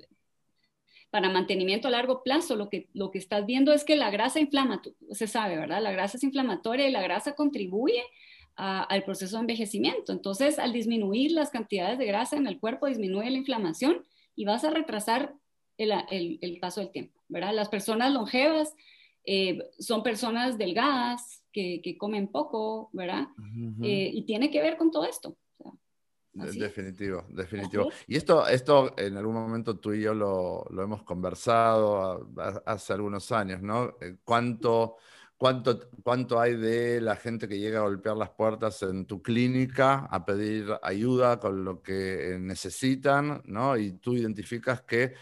[1.09, 4.39] para mantenimiento a largo plazo, lo que, lo que estás viendo es que la grasa
[4.39, 5.81] inflama, se sabe, ¿verdad?
[5.81, 8.03] La grasa es inflamatoria y la grasa contribuye
[8.55, 10.11] al proceso de envejecimiento.
[10.11, 14.03] Entonces, al disminuir las cantidades de grasa en el cuerpo, disminuye la inflamación
[14.35, 15.33] y vas a retrasar
[15.77, 17.53] el, paso del tiempo, ¿verdad?
[17.53, 18.75] Las personas longevas
[19.25, 23.27] eh, son personas delgadas que, comen poco, ¿verdad?
[23.81, 25.37] Eh, y tiene que ver con todo esto.
[26.33, 27.89] definitivo, definitivo.
[28.07, 32.29] Y esto, esto en algún momento tú y yo lo, lo hemos conversado
[32.65, 33.95] hace algunos años, ¿no?
[34.01, 34.97] Eh, ¿Cuánto
[35.37, 40.07] ¿Cuánto, ¿Cuánto hay de la gente que llega a golpear las puertas en tu clínica
[40.09, 43.75] a pedir ayuda con lo que necesitan, ¿no?
[43.75, 45.13] Y tú identificas que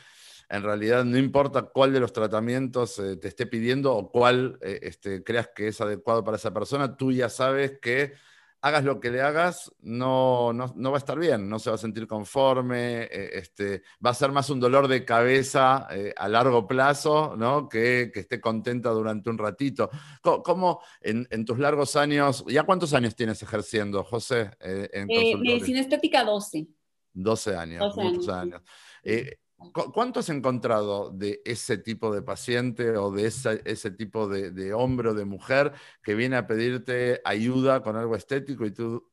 [0.52, 4.80] en realidad no importa cuál de los tratamientos eh, te esté pidiendo o cuál eh,
[4.84, 8.14] este, creas que es adecuado para esa persona, tú ya sabes que
[8.62, 11.80] hagas lo que le hagas, no, no, va a estar bien, no se va a
[11.80, 16.68] sentir conforme, eh, este, va a ser más un dolor de cabeza eh, a largo
[16.68, 17.68] plazo, ¿no?
[17.68, 19.90] Que, que, esté contenta durante un ratito.
[20.22, 24.52] ¿Cómo, en, tus largos años, ya cuántos años tienes ejerciendo, José?
[24.60, 26.68] Eh, en medicina estética 12.
[27.14, 28.62] 12 años, muchos años.
[29.94, 35.14] ¿Cuánto has encontrado de ese tipo de paciente o de ese tipo de, hombre o
[35.14, 39.10] de mujer que viene a pedirte ayuda con algo estético y tú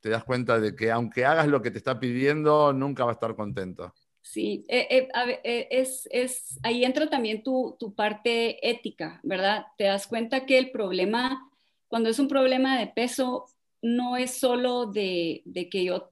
[0.00, 3.14] te das cuenta de que aunque hagas lo que te está pidiendo, nunca va a
[3.14, 3.94] estar contento?
[4.20, 9.66] Sí, eh, eh, eh, es, es, ahí entra también tu, parte ética, ¿verdad?
[9.76, 11.50] Te das cuenta que el problema,
[11.88, 13.46] cuando es un problema de peso,
[13.82, 16.10] no es solo de, de que yo,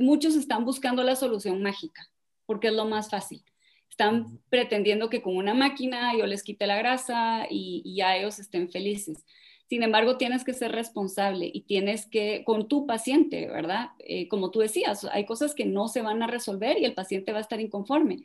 [0.00, 2.10] muchos están buscando la solución mágica
[2.48, 3.44] porque es lo más fácil.
[3.90, 8.70] Están pretendiendo que con una máquina yo les quite la grasa y, ya ellos estén
[8.70, 9.26] felices.
[9.68, 13.90] Sin embargo, tienes que ser responsable y tienes que, con tu paciente, ¿verdad?
[13.98, 17.32] Eh, como tú decías, hay cosas que no se van a resolver y el paciente
[17.32, 18.22] va a estar inconforme.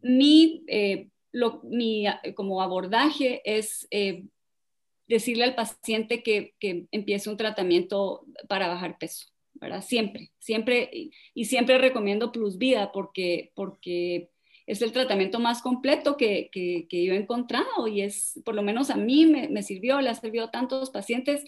[0.00, 4.24] Mi, eh, lo, mi como abordaje es eh,
[5.08, 9.31] decirle al paciente que, que empiece un tratamiento para bajar peso.
[9.80, 10.90] Siempre, siempre,
[11.34, 14.30] y siempre recomiendo Plus Vida porque, porque
[14.66, 18.90] es el tratamiento más completo que, que, yo he encontrado y es, por lo menos
[18.90, 21.44] a mí me, me, sirvió, le ha servido a tantos pacientes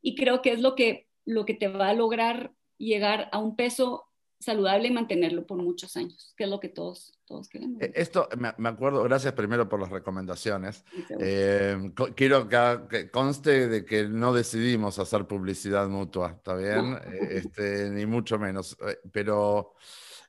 [0.00, 3.54] y creo que es lo que, lo que te va a lograr llegar a un
[3.54, 4.07] peso
[4.40, 7.82] saludable y mantenerlo por muchos años, que es lo que todos, todos queremos.
[7.82, 10.84] E, esto, me acuerdo, gracias primero por las recomendaciones.
[11.18, 16.94] Eh, quiero que, conste de que no decidimos hacer publicidad mutua, ¿está bien?
[17.04, 18.76] Eh, este, ni mucho menos.
[18.86, 19.74] Eh, pero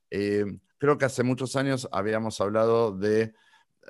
[0.09, 3.33] creo que hace muchos años habíamos hablado de,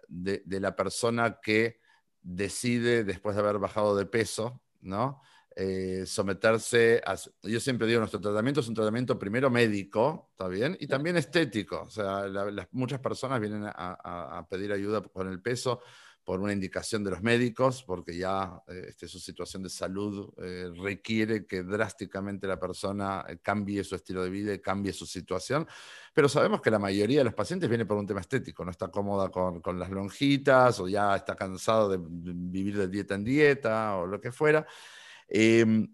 [0.10, 1.80] de, de la persona que
[2.22, 5.22] decide, después de haber bajado de peso, ¿no?
[5.62, 7.18] Eh, someterse a...
[7.44, 10.78] Yo siempre digo, nuestro tratamiento es un tratamiento primero médico, ¿está bien?
[10.80, 11.82] Y también estético.
[11.82, 12.24] O sea,
[12.72, 15.82] muchas personas vienen a, pedir ayuda con el peso
[16.24, 20.72] por una indicación de los médicos, porque ya eh, este, su situación de salud eh,
[20.82, 25.68] requiere que drásticamente la persona cambie su estilo de vida y cambie su situación.
[26.14, 28.88] Pero sabemos que la mayoría de los pacientes viene por un tema estético, no está
[28.88, 33.98] cómoda con, con las lonjitas o ya está cansado de vivir de dieta en dieta
[33.98, 34.66] o lo que fuera.
[35.30, 35.88] Em,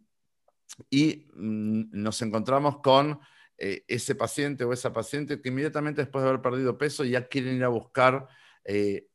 [0.90, 3.20] y mm, nos encontramos con
[3.58, 7.56] eh, ese paciente o esa paciente que inmediatamente después de haber perdido peso ya quieren
[7.56, 8.28] ir a buscar
[8.66, 9.08] eh,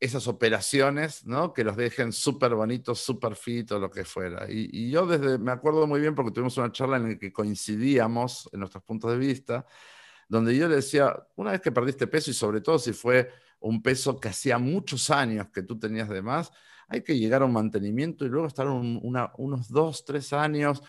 [0.00, 1.52] esas operaciones, ¿no?
[1.52, 4.46] Que los dejen súper bonitos, súper fit o lo que fuera.
[4.48, 8.48] Y, yo desde, me acuerdo muy bien porque tuvimos una charla en la que coincidíamos
[8.52, 9.66] en nuestros puntos de vista,
[10.28, 13.82] donde yo le decía, una vez que perdiste peso y sobre todo si fue un
[13.82, 16.52] peso que hacía muchos años que tú tenías de más,
[16.88, 20.82] hay que llegar a un mantenimiento y luego estar unos dos, tres años,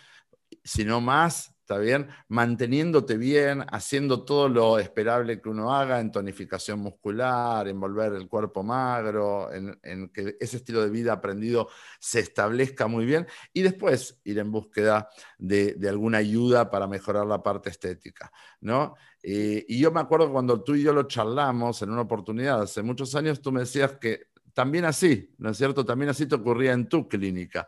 [0.63, 2.07] si no más, ¿está bien?
[2.29, 8.27] Manteniéndote bien, haciendo todo lo esperable que uno haga en tonificación muscular, en volver el
[8.27, 14.19] cuerpo magro, en, que ese estilo de vida aprendido se establezca muy bien y después
[14.23, 18.95] ir en búsqueda de, alguna ayuda para mejorar la parte estética, ¿no?
[19.21, 22.81] Eh, y yo me acuerdo cuando tú y yo lo charlamos en una oportunidad hace
[22.81, 25.85] muchos años, tú me decías que también así, ¿no es cierto?
[25.85, 27.67] También así te ocurría en tu clínica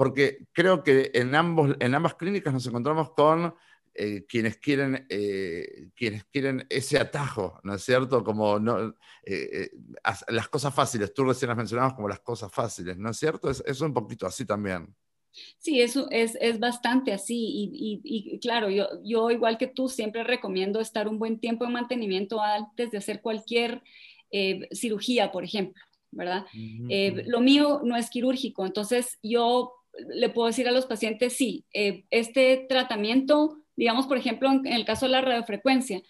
[0.00, 3.54] porque creo que en, ambos, en ambas clínicas nos encontramos con
[3.92, 8.24] eh, quienes, quieren, eh, quienes quieren ese atajo, ¿no es cierto?
[8.24, 8.94] Como no,
[9.26, 9.70] eh,
[10.28, 13.50] las cosas fáciles, tú recién las mencionabas como las cosas fáciles, ¿no es cierto?
[13.50, 14.96] Es, es un poquito así también.
[15.58, 20.24] Sí, eso es, es bastante así y, y, claro, yo, yo igual que tú siempre
[20.24, 23.82] recomiendo estar un buen tiempo en mantenimiento antes de hacer cualquier
[24.72, 26.46] cirugía, por ejemplo, ¿verdad?
[27.26, 29.74] lo mío no es quirúrgico, entonces yo
[30.08, 34.84] le puedo decir a los pacientes, sí, eh, este tratamiento, digamos, por ejemplo, en, el
[34.84, 36.02] caso de la radiofrecuencia,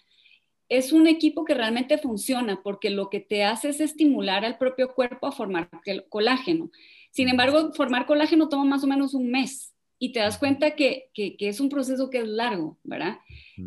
[0.69, 4.93] es un equipo que realmente funciona porque lo que te hace es estimular al propio
[4.93, 5.69] cuerpo a formar
[6.09, 6.71] colágeno.
[7.11, 11.09] Sin embargo, formar colágeno toma más o menos un mes y te das cuenta que,
[11.13, 13.17] es un proceso que es largo, ¿verdad?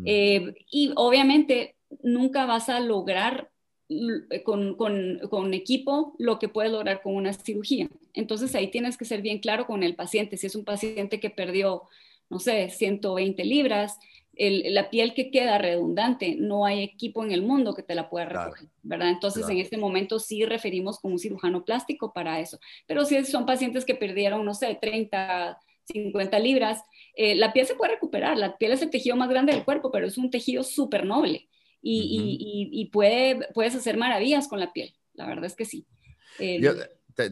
[0.03, 3.51] Eh, y obviamente nunca vas a lograr
[3.87, 7.87] eh, con, con, equipo lo que puedes lograr con una cirugía.
[8.13, 10.37] Entonces ahí tienes que ser bien claro con el paciente.
[10.37, 11.83] Si es un paciente que perdió,
[12.29, 13.99] no sé, 120 libras,
[14.37, 18.25] la piel que queda redundante, no hay equipo en el mundo que te la pueda
[18.25, 19.09] recoger, ¿verdad?
[19.09, 22.59] Entonces en este momento sí referimos con un cirujano plástico para eso.
[22.87, 26.83] Pero si son pacientes que perdieron, no sé, 30, 50 libras,
[27.15, 28.35] eh, la piel se puede recuperar.
[28.35, 31.47] La piel es el tejido más grande del cuerpo, pero es un tejido súper noble
[31.87, 34.93] y, puede, puedes hacer maravillas con la piel.
[35.13, 35.85] La verdad es que sí.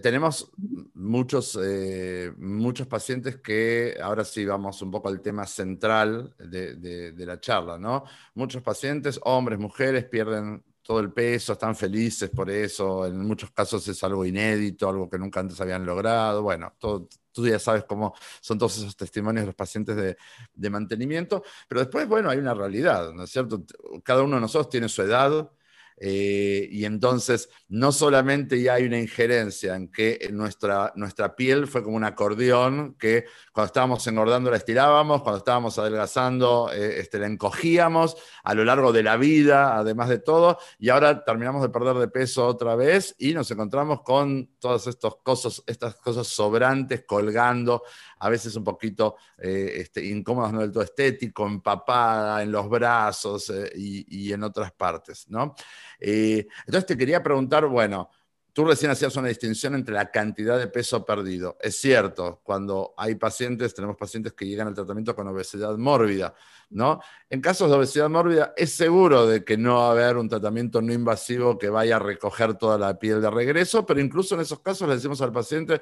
[0.01, 0.51] tenemos
[0.93, 7.25] muchos, eh, muchos pacientes que, ahora sí vamos un poco al tema central de, de,
[7.25, 8.03] la charla, ¿no?
[8.35, 13.87] Muchos pacientes, hombres, mujeres, pierden todo el peso, están felices por eso, en muchos casos
[13.87, 18.13] es algo inédito, algo que nunca antes habían logrado, bueno, todo, tú ya sabes cómo
[18.41, 20.17] son todos esos testimonios de los pacientes de,
[20.53, 23.63] de, mantenimiento, pero después, bueno, hay una realidad, ¿no es cierto?
[24.03, 25.49] Cada uno de nosotros tiene su edad,
[25.97, 31.83] eh, y entonces no solamente ya hay una injerencia en que nuestra, nuestra piel fue
[31.83, 37.27] como un acordeón, que cuando estábamos engordando la estirábamos, cuando estábamos adelgazando eh, este, la
[37.27, 41.95] encogíamos a lo largo de la vida, además de todo, y ahora terminamos de perder
[41.95, 47.83] de peso otra vez y nos encontramos con todas estas cosas, estas cosas sobrantes colgando
[48.23, 53.49] a veces un poquito eh, este, incómodas, no del todo estético, empapada en los brazos
[53.49, 55.53] eh, y, en otras partes, ¿no?
[55.99, 58.09] Eh, entonces te quería preguntar, bueno,
[58.53, 61.57] tú recién hacías una distinción entre la cantidad de peso perdido.
[61.59, 66.33] Es cierto, cuando hay pacientes, tenemos pacientes que llegan al tratamiento con obesidad mórbida,
[66.69, 67.01] ¿no?
[67.29, 70.81] En casos de obesidad mórbida es seguro de que no va a haber un tratamiento
[70.81, 74.61] no invasivo que vaya a recoger toda la piel de regreso, pero incluso en esos
[74.61, 75.81] casos le decimos al paciente,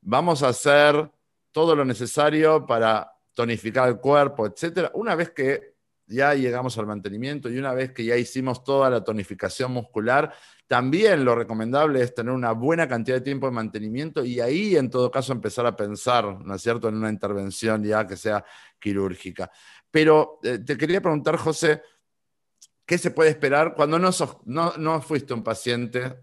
[0.00, 1.10] vamos a hacer
[1.56, 4.90] todo lo necesario para tonificar el cuerpo, etcétera.
[4.92, 9.02] Una vez que ya llegamos al mantenimiento y una vez que ya hicimos toda la
[9.02, 10.34] tonificación muscular,
[10.66, 14.90] también lo recomendable es tener una buena cantidad de tiempo de mantenimiento y ahí en
[14.90, 18.44] todo caso empezar a pensar, ¿no es cierto?, en una intervención ya que sea
[18.78, 19.50] quirúrgica.
[19.90, 21.80] Pero eh, te quería preguntar, José,
[22.84, 24.10] ¿qué se puede esperar cuando no,
[24.44, 26.18] no, no fuiste un paciente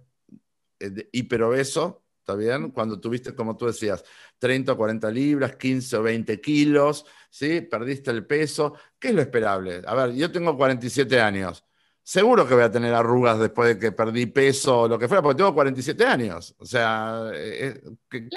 [0.80, 2.72] eh, hiperobeso, ¿está bien?
[2.72, 4.04] Cuando tuviste, como tú decías,
[4.40, 7.60] 30 o 40 libras, 15 o 20 kilos, ¿sí?
[7.62, 8.76] Perdiste el peso.
[8.98, 9.82] ¿Qué es lo esperable?
[9.86, 11.66] A ver, yo tengo 47 años.
[12.02, 15.22] Seguro que voy a tener arrugas después de que perdí peso o lo que fuera,
[15.22, 16.56] porque tengo 47 años.
[16.58, 18.30] O sea, eh, eh, ¿qué,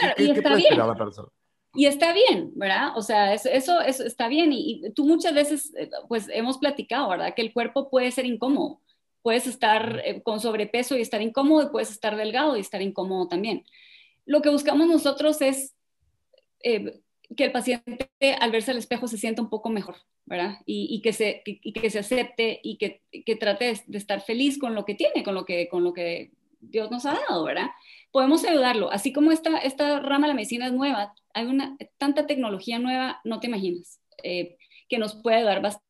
[0.42, 1.28] puede esperar la persona?
[1.74, 2.96] Y está bien, ¿verdad?
[2.96, 4.52] O sea, eso, eso, está bien.
[4.52, 7.34] Y, y, tú muchas veces, eh, pues hemos platicado, ¿verdad?
[7.36, 8.80] Que el cuerpo puede ser incómodo
[9.26, 13.26] puedes estar eh, con sobrepeso y estar incómodo y puedes estar delgado y estar incómodo
[13.26, 13.64] también.
[14.24, 15.74] Lo que buscamos nosotros es
[16.62, 17.00] eh,
[17.36, 18.08] que el paciente
[18.38, 20.58] al verse al espejo se sienta un poco mejor, ¿verdad?
[20.64, 24.84] Y, que, se, que se acepte y que, que trate de, estar feliz con lo
[24.84, 27.70] que tiene, con lo que, con lo que Dios nos ha dado, ¿verdad?
[28.12, 28.92] Podemos ayudarlo.
[28.92, 33.20] Así como esta, esta rama de la medicina es nueva, hay una tanta tecnología nueva,
[33.24, 34.56] no te imaginas, eh,
[34.88, 35.85] que nos puede ayudar bastante,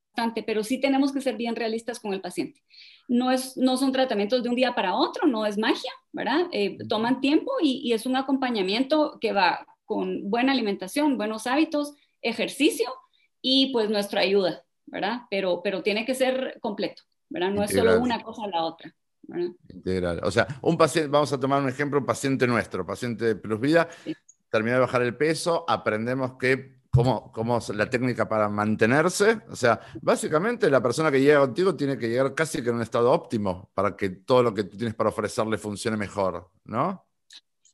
[0.46, 2.62] pero sí tenemos que ser bien realistas con el paciente.
[3.08, 6.46] No, es, no son tratamientos de un día para otro, no es magia, ¿verdad?
[6.52, 11.94] Eh, toman tiempo y, y es un acompañamiento que va con buena alimentación, buenos hábitos,
[12.20, 12.92] ejercicio
[13.40, 15.22] y pues nuestra ayuda, ¿verdad?
[15.30, 17.50] Pero, pero tiene que ser completo, ¿verdad?
[17.50, 18.94] No es solo una cosa o la otra.
[19.22, 19.50] ¿verdad?
[19.68, 20.20] Integral.
[20.24, 23.60] O sea, un paciente, vamos a tomar un ejemplo, un paciente nuestro, paciente de Plus
[23.60, 24.14] Vida, sí.
[24.50, 29.40] terminó de bajar el peso, aprendemos que cómo, cómo es la técnica para mantenerse.
[29.50, 32.82] O sea, básicamente la persona que llega contigo tiene que llegar casi que en un
[32.82, 37.06] estado óptimo para que todo lo que tú tienes para ofrecerle funcione mejor, ¿no?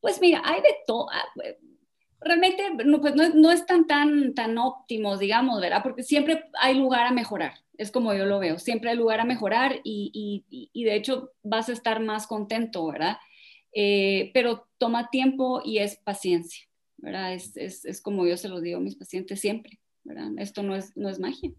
[0.00, 1.24] Pues mira, hay de todo ah,
[2.20, 5.82] realmente no, pues no, no, están tan, tan óptimos, digamos, ¿verdad?
[5.82, 9.24] Porque siempre hay lugar a mejorar, es como yo lo veo, siempre hay lugar a
[9.24, 13.18] mejorar y, y, y de hecho vas a estar más contento, ¿verdad?
[13.72, 16.66] Eh, pero toma tiempo y es paciencia,
[17.02, 17.34] ¿verdad?
[17.34, 20.30] Es, es, es, como yo se lo digo a mis pacientes siempre, ¿verdad?
[20.38, 21.52] Esto no es, no es magia.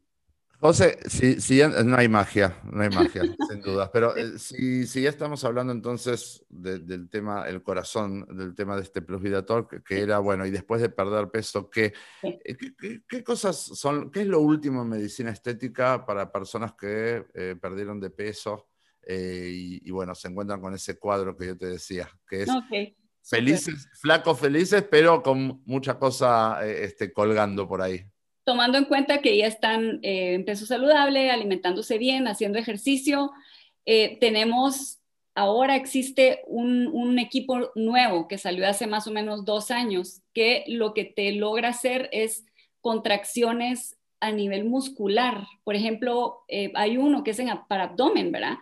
[0.60, 4.88] José, si, si ya, no hay magia, no hay magia, sin duda, pero eh, si,
[4.88, 9.22] si, ya estamos hablando entonces de, del tema, el corazón del tema de este Plus
[9.22, 13.24] Vida Talk, que era, bueno, y después de perder peso, ¿qué, eh, qué, qué, qué
[13.26, 18.12] cosas son, qué es lo último en medicina estética para personas que eh, perdieron de
[18.12, 18.70] peso
[19.02, 22.50] eh, y, y, bueno, se encuentran con ese cuadro que yo te decía, que es
[22.50, 22.96] okay.
[23.24, 28.06] Felices, flacos felices, pero con mucha cosa eh, este, colgando por ahí?
[28.44, 33.32] tomando en cuenta que ya están eh, en peso saludable, alimentándose bien, haciendo ejercicio.
[33.86, 35.00] Eh, tenemos,
[35.36, 40.64] ahora existe un, un, equipo nuevo que salió hace más o menos dos años, que
[40.68, 42.46] lo que te logra hacer es
[42.82, 45.46] contracciones a nivel muscular.
[45.64, 48.58] Por ejemplo, eh, hay uno que es en, para abdomen, ¿verdad?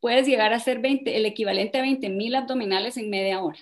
[0.00, 3.58] Puedes llegar a hacer 20, el equivalente a 20 mil abdominales en media hora.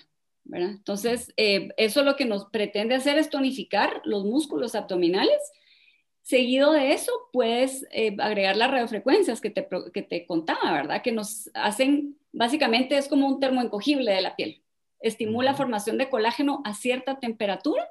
[0.47, 0.71] ¿Verdad?
[0.71, 5.39] Entonces, eh, eso lo que nos pretende hacer es tonificar los músculos abdominales.
[6.21, 11.01] Seguido de eso, puedes eh, agregar las radiofrecuencias que te, que te contaba, ¿verdad?
[11.01, 14.63] Que nos hacen, básicamente es como un termoencogible de la piel.
[14.99, 17.87] Estimula formación de colágeno a cierta temperatura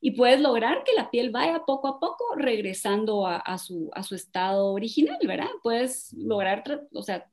[0.00, 4.02] y puedes lograr que la piel vaya poco a poco regresando a, a, su, a
[4.02, 5.48] su, estado original, ¿verdad?
[5.62, 7.28] Puedes lograr, o sea,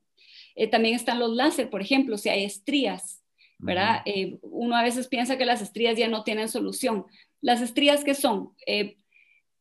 [0.56, 3.23] eh, también están los láser, por ejemplo, si hay estrías
[3.58, 4.02] ¿verdad?
[4.06, 7.06] Eh, uno a veces piensa que las estrías ya no tienen solución.
[7.40, 8.52] Las estrías, ¿qué son?
[8.66, 8.96] Eh,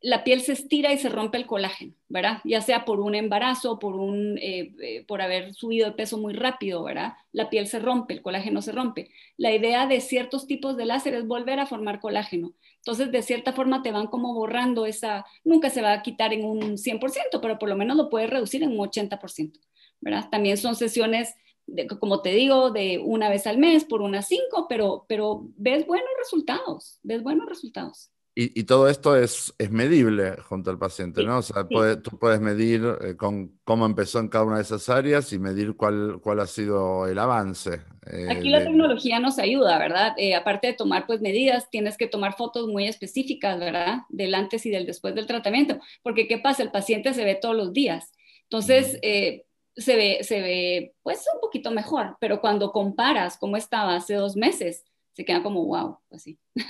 [0.04, 2.42] la piel se estira y se rompe el colágeno, ¿verdad?
[2.44, 6.84] Ya sea por un embarazo, por, un, eh, por haber subido de peso muy rápido,
[6.84, 7.14] ¿verdad?
[7.32, 9.12] La piel se rompe, el colágeno se rompe.
[9.38, 12.54] La idea de ciertos tipos de láser es volver a formar colágeno.
[12.78, 16.44] Entonces, de cierta forma, te van como borrando esa, nunca se va a quitar en
[16.44, 19.58] un 100%, pero por lo menos lo puedes reducir en un 80%,
[20.02, 20.28] ¿verdad?
[20.30, 21.34] También son sesiones
[21.66, 25.86] de, como te digo, de una vez al mes por unas cinco, pero, pero ves
[25.86, 28.10] buenos resultados, ves buenos resultados.
[28.36, 31.38] Y, y, todo esto es, es, medible junto al paciente, sí, ¿no?
[31.38, 31.68] O sea, sí.
[31.76, 35.38] puede, tú puedes medir eh, con cómo empezó en cada una de esas áreas y
[35.38, 37.82] medir cuál, cuál ha sido el avance.
[38.08, 38.66] Eh, Aquí la de...
[38.66, 40.14] tecnología nos ayuda, ¿verdad?
[40.18, 44.00] Eh, aparte de tomar pues medidas, tienes que tomar fotos muy específicas, ¿verdad?
[44.10, 46.64] Del antes y del después del tratamiento, porque ¿qué pasa?
[46.64, 48.14] El paciente se ve todos los días.
[48.44, 49.46] Entonces, eh,
[49.76, 54.36] se ve, se ve pues un poquito mejor, pero cuando comparas cómo estaba hace dos
[54.36, 54.84] meses,
[55.14, 56.40] se queda como wow, así.
[56.56, 56.70] Bien,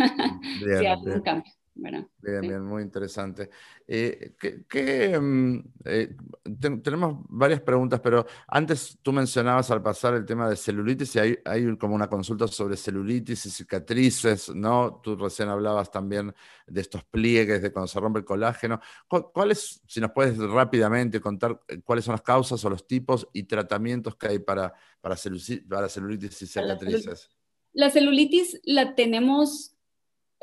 [0.59, 0.99] sí, bien.
[1.05, 1.51] un cambio.
[1.75, 2.47] Bien, sí.
[2.47, 3.49] bien, muy interesante.
[3.87, 6.15] Eh, ¿qué, qué, mm, eh,
[6.59, 11.19] te, tenemos varias preguntas, pero antes tú mencionabas al pasar el tema de celulitis y
[11.19, 15.01] hay, hay, como una consulta sobre celulitis y cicatrices, ¿no?
[15.03, 16.33] Tú recién hablabas también
[16.67, 18.79] de estos pliegues de cuando se rompe el colágeno.
[19.07, 23.43] ¿Cuáles, si nos puedes rápidamente contar eh, cuáles son las causas o los tipos y
[23.43, 27.29] tratamientos que hay para, para, celulitis, para celulitis y cicatrices?
[27.73, 29.73] La celulitis la tenemos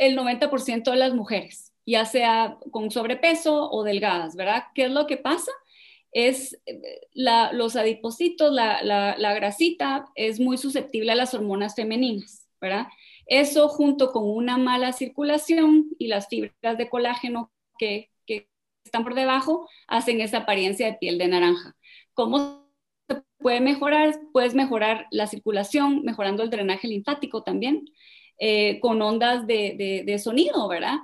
[0.01, 4.65] el 90% de las mujeres, ya sea con sobrepeso o delgadas, ¿verdad?
[4.75, 5.53] ¿Qué es lo que pasa?
[6.11, 12.87] Es eh, la, los la, la, grasita es muy susceptible a las hormonas femeninas, ¿verdad?
[13.27, 18.49] Eso junto con una mala circulación y las fibras de colágeno que, que
[18.85, 21.77] están por debajo hacen esa apariencia de piel de naranja.
[22.15, 22.73] ¿Cómo
[23.07, 24.19] se puede mejorar?
[24.33, 27.85] Puedes mejorar la circulación, mejorando el drenaje linfático también
[28.41, 30.97] eh, con ondas de, de, de, sonido, ¿verdad?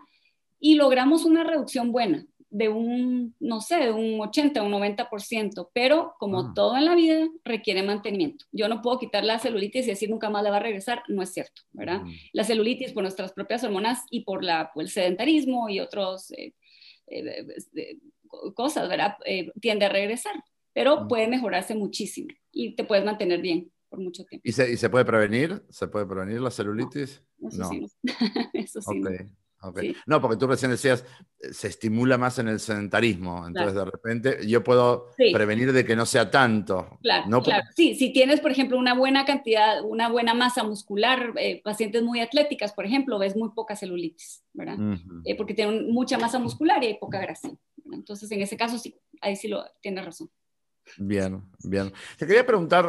[0.58, 6.14] Y logramos una reducción buena, de un, no sé, de un 80, un 90%, pero
[6.18, 6.52] como ah.
[6.54, 8.46] todo en la vida, requiere mantenimiento.
[8.52, 11.22] Yo no puedo quitar la celulitis y decir nunca más le va a regresar, no
[11.22, 12.00] es cierto, ¿verdad?
[12.32, 16.54] La celulitis por nuestras propias hormonas y por, la, por el sedentarismo y otros eh,
[17.08, 17.98] eh, eh
[18.54, 19.16] cosas, ¿verdad?
[19.26, 24.24] Eh, tiende a regresar, pero puede mejorarse muchísimo y te puedes mantener bien por mucho
[24.24, 24.42] tiempo.
[24.46, 25.64] ¿Y se, ¿Y se, puede prevenir?
[25.70, 27.22] ¿Se puede prevenir la celulitis?
[27.38, 27.86] No, eso sí.
[28.54, 29.02] eso sí.
[30.06, 31.04] No, porque tú recién decías,
[31.40, 35.96] eh, se estimula más en el sedentarismo, entonces de repente yo puedo prevenir de que
[35.96, 36.98] no sea tanto.
[37.02, 37.64] Claro, claro.
[37.74, 42.20] Sí, si tienes, por ejemplo, una buena cantidad, una buena masa muscular, eh, pacientes muy
[42.20, 44.78] atléticas, por ejemplo, ves muy poca celulitis, ¿verdad?
[45.24, 47.50] Eh, porque tienen mucha masa muscular y hay poca grasa.
[47.92, 50.30] Entonces, en ese caso sí, ahí sí lo tienes razón.
[50.98, 51.92] Bien, bien.
[52.16, 52.86] Te quería preguntar,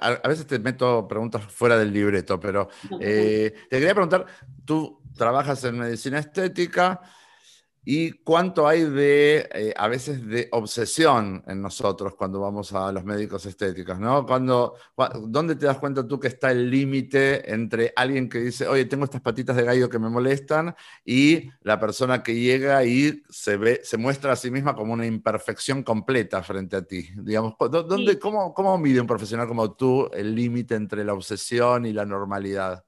[0.00, 2.68] a veces te meto preguntas fuera del libreto, pero
[3.00, 4.26] te quería preguntar,
[4.64, 7.00] tú trabajas en medicina estética
[7.88, 13.04] y cuánto hay de, eh, a veces, de obsesión en nosotros cuando vamos a los
[13.04, 14.26] médicos estéticos, ¿no?
[14.26, 14.74] Cuando,
[15.28, 19.04] ¿Dónde te das cuenta tú que está el límite entre alguien que dice, oye, tengo
[19.04, 20.74] estas patitas de gallo que me molestan,
[21.04, 25.06] y la persona que llega y se, ve, se muestra a sí misma como una
[25.06, 27.08] imperfección completa frente a ti?
[27.14, 31.92] Digamos, ¿dónde, cómo, ¿Cómo mide un profesional como tú el límite entre la obsesión y
[31.92, 32.84] la normalidad?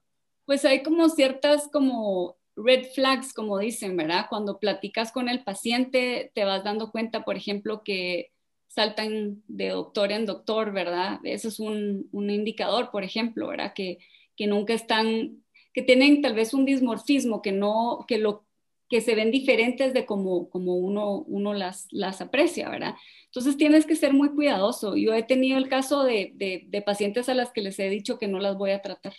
[0.49, 4.27] pues hay como ciertas como red flags, como dicen, ¿verdad?
[4.29, 8.31] Cuando platicas con el paciente, te vas dando cuenta, por ejemplo, que
[8.67, 11.19] saltan de doctor en doctor, ¿verdad?
[11.23, 13.73] Eso es un, indicador, por ejemplo, ¿verdad?
[13.73, 13.97] Que,
[14.35, 15.43] que, nunca están,
[15.73, 18.45] que tienen tal vez un dismorfismo, que no, que lo
[18.89, 22.95] que se ven diferentes de como, como uno, uno las, las aprecia, ¿verdad?
[23.25, 24.95] Entonces tienes que ser muy cuidadoso.
[24.95, 28.27] Yo he tenido el caso de, de, pacientes a las que les he dicho que
[28.27, 29.13] no las voy a tratar,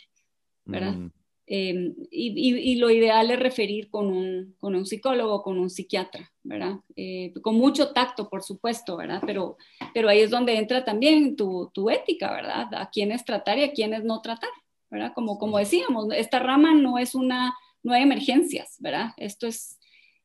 [0.65, 0.95] ¿verdad?
[0.95, 1.20] Mm.
[1.53, 6.77] Em, y, lo ideal es referir con un, con un psicólogo, con un psiquiatra, ¿verdad?
[6.95, 9.21] Eh, con mucho tacto, por supuesto, ¿verdad?
[9.27, 9.57] Pero,
[9.93, 12.73] pero ahí es donde entra también tu, tu, ética, ¿verdad?
[12.73, 14.51] A quiénes tratar y a quiénes no tratar,
[14.91, 15.11] ¿verdad?
[15.13, 19.09] Como, como decíamos, esta rama no es una, no hay emergencias, ¿verdad?
[19.17, 19.81] Esto es,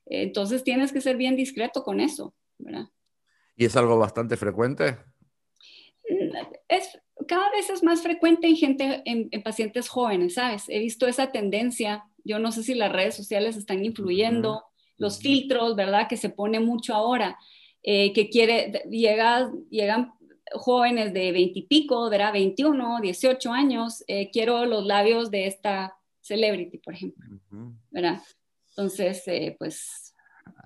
[0.06, 2.86] entonces tienes que ser bien discreto con eso, ¿verdad?
[3.56, 5.00] ¿Y es algo bastante frecuente?
[6.68, 10.66] Es, cada vez es más frecuente en gente, en, pacientes jóvenes, ¿sabes?
[10.68, 12.04] He visto esa tendencia.
[12.24, 14.64] Yo no sé si las redes sociales están influyendo,
[14.98, 16.08] los filtros, ¿verdad?
[16.08, 17.38] Que se pone mucho ahora,
[17.84, 20.14] eh, que quiere, llega, llegan
[20.54, 22.34] jóvenes de 20 y pico, ¿verdad?
[22.34, 27.26] 21, 18 años, eh, quiero los labios de esta celebrity, por ejemplo,
[27.92, 28.22] ¿verdad?
[28.70, 30.15] Entonces, eh, pues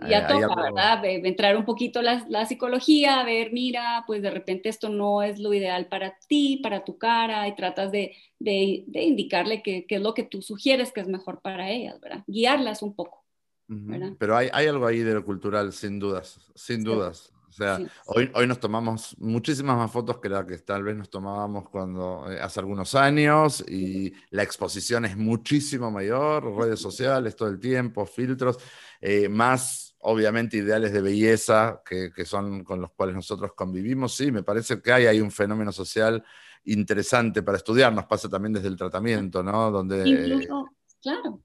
[0.08, 1.04] ya toca, ¿verdad?
[1.06, 5.40] Entrar un poquito la, la, psicología, a ver, mira, pues de repente esto no es
[5.40, 10.14] lo ideal para ti, para tu cara, y tratas de, de, indicarle qué es lo
[10.14, 12.24] que tú sugieres que es mejor para ellas, ¿verdad?
[12.28, 13.26] Guiarlas un poco.
[13.68, 14.14] ¿verdad?
[14.18, 17.32] Pero hay, hay, algo ahí de lo cultural, sin dudas, sin dudas.
[17.50, 21.10] O sea, hoy, hoy nos tomamos muchísimas más fotos que las que tal vez nos
[21.10, 27.50] tomábamos cuando eh, hace algunos años y la exposición es muchísimo mayor, redes sociales todo
[27.50, 28.58] el tiempo, filtros,
[29.02, 34.14] eh, más obviamente ideales de belleza que, que, son con los cuales nosotros convivimos.
[34.16, 36.24] Sí, me parece que hay, hay un fenómeno social
[36.66, 39.72] interesante para estudiar, nos pasa también desde el tratamiento, ¿no?
[39.72, 40.70] Donde, Incluso,
[41.02, 41.42] claro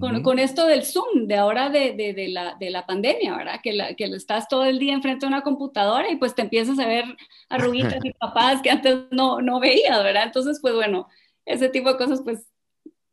[0.00, 3.60] con, con, esto del Zoom, de ahora de, de, de, la, de la pandemia, ¿verdad?
[3.62, 6.78] Que, la, que estás todo el día enfrente de una computadora y pues te empiezas
[6.78, 7.04] a ver
[7.48, 10.24] arruguitas y papás que antes no, no veías, ¿verdad?
[10.24, 11.06] Entonces, pues bueno,
[11.44, 12.48] ese tipo de cosas, pues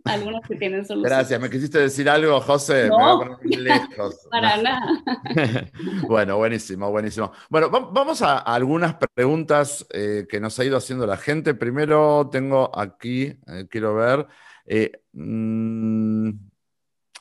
[0.03, 1.11] algunas que tienen solución.
[1.11, 2.89] Gracias, ¿me quisiste decir algo, José?
[2.89, 3.37] No,
[4.31, 5.01] para nada.
[6.07, 7.31] bueno, buenísimo, buenísimo.
[7.49, 11.53] Bueno, vamos a, algunas preguntas eh, que nos ha ido haciendo la gente.
[11.53, 14.27] Primero tengo aquí, eh, quiero ver...
[14.65, 16.31] Eh, mmm,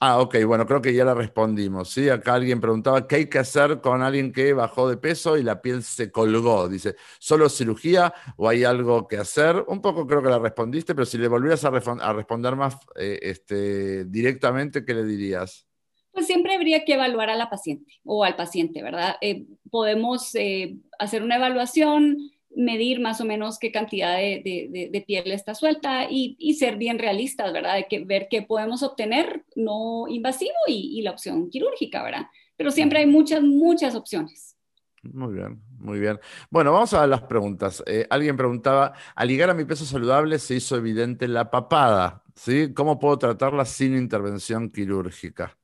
[0.04, 1.90] Ah, ok, bueno, creo que ya la respondimos.
[1.90, 2.08] ¿sí?
[2.08, 5.62] Acá alguien preguntaba qué hay que hacer con alguien que bajó de peso y la
[5.62, 6.68] piel se colgó.
[6.68, 9.64] Dice, ¿solo cirugía o hay algo que hacer?
[9.68, 14.04] Un poco creo que la respondiste, pero si le volvieras a, responder más eh, este,
[14.06, 15.68] directamente, ¿qué le dirías?
[16.10, 19.14] Pues siempre habría que evaluar a la paciente o al paciente, ¿verdad?
[19.20, 22.16] Eh, podemos eh, hacer una evaluación,
[22.56, 27.76] medir más o menos qué cantidad de, piel está suelta y, ser bien realistas, ¿verdad?
[27.76, 32.26] De que, ver qué podemos obtener no invasivo y, la opción quirúrgica, ¿verdad?
[32.56, 34.56] Pero siempre hay muchas, muchas opciones.
[35.02, 36.20] Muy bien, muy bien.
[36.48, 37.82] Bueno, vamos a las preguntas.
[37.86, 42.72] Eh, alguien preguntaba, al llegar a mi peso saludable se hizo evidente la papada, ¿sí?
[42.72, 45.58] ¿Cómo puedo tratarla sin intervención quirúrgica?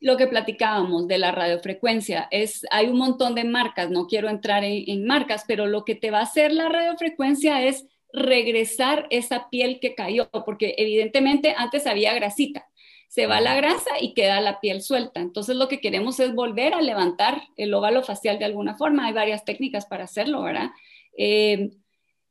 [0.00, 2.28] Lo que platicábamos de la radiofrecuencia.
[2.30, 6.10] Es, hay un montón de marcas, no quiero entrar en, marcas, pero lo que te
[6.10, 12.14] va a hacer la radiofrecuencia es regresar esa piel que cayó, porque evidentemente antes había
[12.14, 12.66] grasita.
[13.08, 15.20] Se va la grasa y queda la piel suelta.
[15.20, 19.06] Entonces lo que queremos es volver a levantar el óvalo facial de alguna forma.
[19.06, 20.70] Hay varias técnicas para hacerlo, ¿verdad?
[21.16, 21.70] Eh,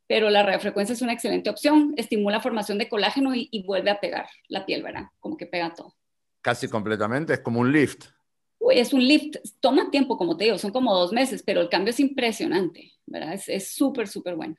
[0.06, 1.94] pero la radiofrecuencia es una excelente opción.
[1.96, 5.06] Estimula formación de colágeno y, y vuelve a pegar la piel, ¿verdad?
[5.18, 5.95] Como que pega todo.
[6.46, 8.04] Casi completamente, es como un lift.
[8.70, 11.90] es un lift, toma tiempo, como te digo, son como dos meses, pero el cambio
[11.90, 13.36] es impresionante, ¿verdad?
[13.48, 14.54] Es súper, súper bueno.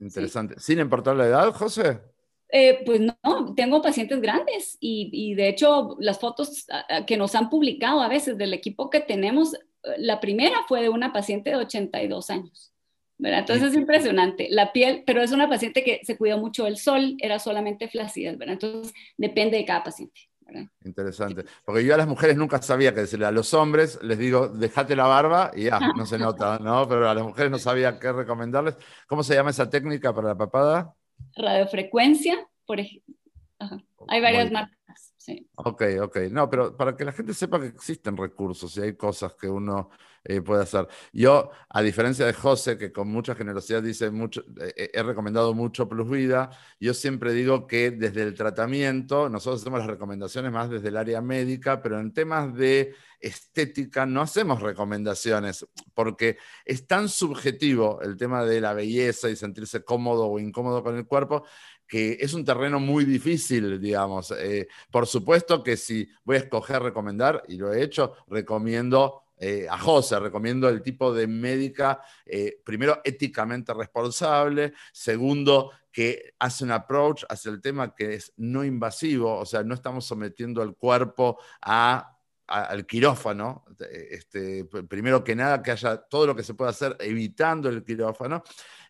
[0.00, 0.56] Interesante.
[0.58, 2.00] ¿Sin importar la edad, José?
[2.48, 6.66] Eh, pues no, tengo pacientes grandes y, de hecho las fotos
[7.06, 9.54] que nos han publicado a veces del equipo que tenemos,
[9.96, 12.72] la primera fue de una paciente de 82 años.
[13.16, 13.40] ¿verdad?
[13.40, 14.48] Entonces es impresionante.
[14.50, 18.36] La piel, pero es una paciente que se cuidó mucho del sol, era solamente flacidez,
[18.36, 18.54] ¿verdad?
[18.54, 20.28] Entonces depende de cada paciente.
[20.84, 21.44] Interesante.
[21.64, 23.26] Porque yo a las mujeres nunca sabía qué decirle.
[23.26, 26.88] A los hombres les digo, déjate la barba y ya, no se nota, ¿no?
[26.88, 28.76] Pero a las mujeres no sabía qué recomendarles.
[29.06, 30.94] ¿Cómo se llama esa técnica para la papada?
[31.36, 33.14] Radiofrecuencia, por ejemplo.
[34.08, 35.14] Hay varias marcas.
[35.56, 36.16] Ok, ok.
[36.30, 39.90] No, pero para que la gente sepa que existen recursos y hay cosas que uno
[40.24, 40.86] eh, puede hacer.
[41.12, 45.54] Yo, a diferencia de José, que con mucha generosidad dice mucho, eh, eh, he recomendado
[45.54, 46.50] mucho Plus Vida,
[46.80, 51.20] yo siempre digo que desde el tratamiento, nosotros hacemos las recomendaciones más desde el área
[51.20, 58.44] médica, pero en temas de estética no hacemos recomendaciones, porque es tan subjetivo el tema
[58.44, 61.44] de la belleza y sentirse cómodo o incómodo con el cuerpo,
[61.88, 64.32] que es un terreno muy difícil, digamos.
[64.90, 69.78] por supuesto que si voy a escoger recomendar, y lo he hecho, recomiendo eh, a
[69.78, 77.24] José, recomiendo el tipo de médica, eh, primero, éticamente responsable, segundo, que hace un approach
[77.28, 82.86] hacia el tema que es no invasivo, o sea, no estamos sometiendo al cuerpo al
[82.86, 83.64] quirófano,
[84.10, 88.42] este, primero que nada, que haya todo lo que se pueda hacer evitando el quirófano,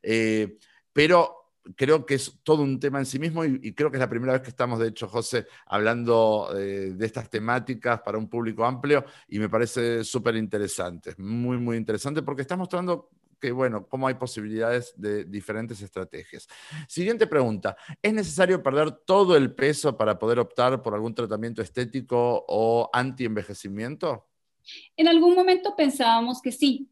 [0.03, 0.59] eh,
[0.93, 1.38] pero
[1.77, 4.33] creo que es todo un tema en sí mismo y, creo que es la primera
[4.33, 9.05] vez que estamos, de hecho, José, hablando eh, de estas temáticas para un público amplio
[9.29, 13.11] y me parece súper interesante, muy, muy interesante porque está mostrando
[13.41, 16.49] que, bueno, cómo hay posibilidades de diferentes estrategias.
[16.89, 22.45] Siguiente pregunta, ¿es necesario perder todo el peso para poder optar por algún tratamiento estético
[22.49, 24.27] o anti-envejecimiento?
[24.97, 26.91] En algún momento pensábamos que sí,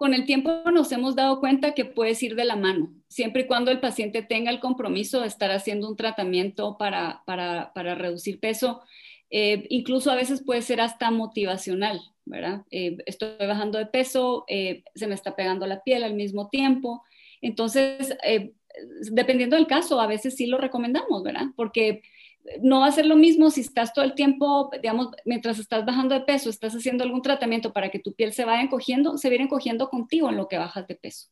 [0.00, 3.46] con el tiempo nos hemos dado cuenta que puedes ir de la mano, siempre y
[3.46, 7.22] cuando el paciente tenga el compromiso de estar haciendo un tratamiento para,
[7.76, 8.80] reducir peso.
[9.28, 12.62] Eh, incluso a veces puede ser hasta motivacional, ¿verdad?
[12.70, 17.02] Eh, estoy bajando de peso, eh, se me está pegando la piel al mismo tiempo.
[17.42, 18.16] Entonces,
[19.12, 21.48] dependiendo del caso, a veces sí lo recomendamos, ¿verdad?
[21.56, 22.00] Porque
[22.62, 26.14] no va a ser lo mismo si estás todo el tiempo, digamos, mientras estás bajando
[26.14, 29.44] de peso, estás haciendo algún tratamiento para que tu piel se vaya encogiendo, se viene
[29.44, 31.28] encogiendo contigo en lo que bajas de peso.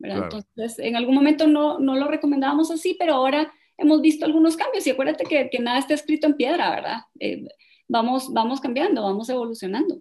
[0.00, 4.86] Entonces, en algún momento no, no, lo recomendábamos así, pero ahora hemos visto algunos cambios
[4.86, 7.00] y acuérdate que, que nada está escrito en piedra, ¿verdad?
[7.18, 7.48] Eh,
[7.88, 10.00] vamos, vamos cambiando, vamos evolucionando.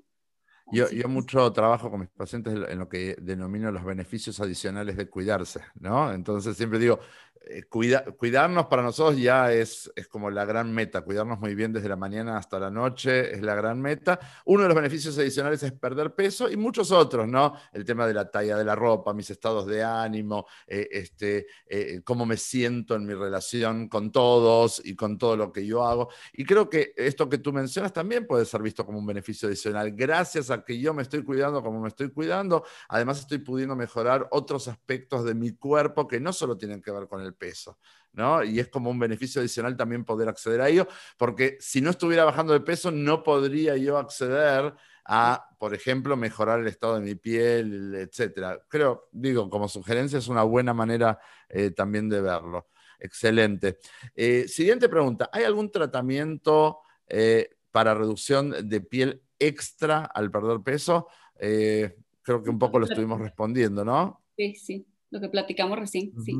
[0.70, 5.10] Yo, yo, mucho trabajo con mis pacientes en lo que denomino los beneficios adicionales de
[5.10, 6.12] cuidarse, ¿no?
[6.12, 7.00] Entonces siempre digo,
[7.46, 11.90] eh, cuidarnos para nosotros ya es, es, como la gran meta, cuidarnos muy bien desde
[11.90, 14.20] la mañana hasta la noche es la gran meta.
[14.46, 17.54] Uno de los beneficios adicionales es perder peso y muchos otros, ¿no?
[17.72, 22.02] El tema de la talla de la ropa, mis estados de ánimo, eh, este, eh,
[22.04, 26.10] cómo me siento en mi relación con todos y con todo lo que yo hago.
[26.34, 29.92] Y creo que esto que tú mencionas también puede ser visto como un beneficio adicional.
[29.92, 34.28] Gracias a que yo me estoy cuidando como me estoy cuidando, además estoy pudiendo mejorar
[34.32, 37.80] otros aspectos de mi cuerpo que no solo tienen que ver con el peso,
[38.14, 38.44] ¿no?
[38.44, 42.26] Y es como un beneficio adicional también poder acceder a ello, porque si no estuviera
[42.26, 44.74] bajando de peso, no podría yo acceder
[45.08, 48.62] a, por ejemplo, mejorar el estado de mi piel, etcétera.
[48.68, 51.18] Creo, digo, como sugerencia es una buena manera
[51.48, 52.68] eh, también de verlo.
[53.00, 53.80] Excelente.
[54.14, 61.08] Eh, siguiente pregunta, ¿hay algún tratamiento eh, para reducción de piel extra al perder peso?
[61.40, 64.24] creo que un poco lo estuvimos respondiendo, ¿no?
[64.36, 66.36] Sí, sí, lo que platicamos recién, sí.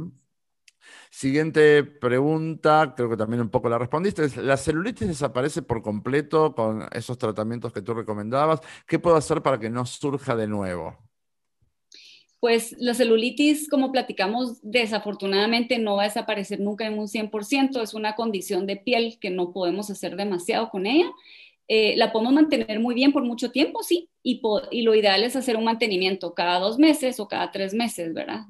[1.10, 4.30] Siguiente pregunta, creo que también un poco la respondiste.
[4.42, 8.62] ¿La celulitis desaparece por completo con esos tratamientos que tú recomendabas?
[8.88, 10.98] ¿Qué puedo hacer para que no surja de nuevo?
[12.40, 17.82] Pues la celulitis, como platicamos, desafortunadamente no va a desaparecer nunca en un 100%.
[17.82, 21.12] Es una condición de piel que no podemos hacer demasiado con ella
[21.70, 24.42] eh, la podemos mantener muy bien por mucho tiempo, sí, y,
[24.84, 28.46] lo ideal es hacer un mantenimiento cada dos meses o cada tres meses, ¿verdad?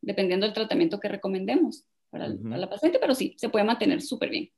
[0.00, 4.50] dependiendo del tratamiento que recomendemos para, la paciente, pero sí, se puede mantener súper bien.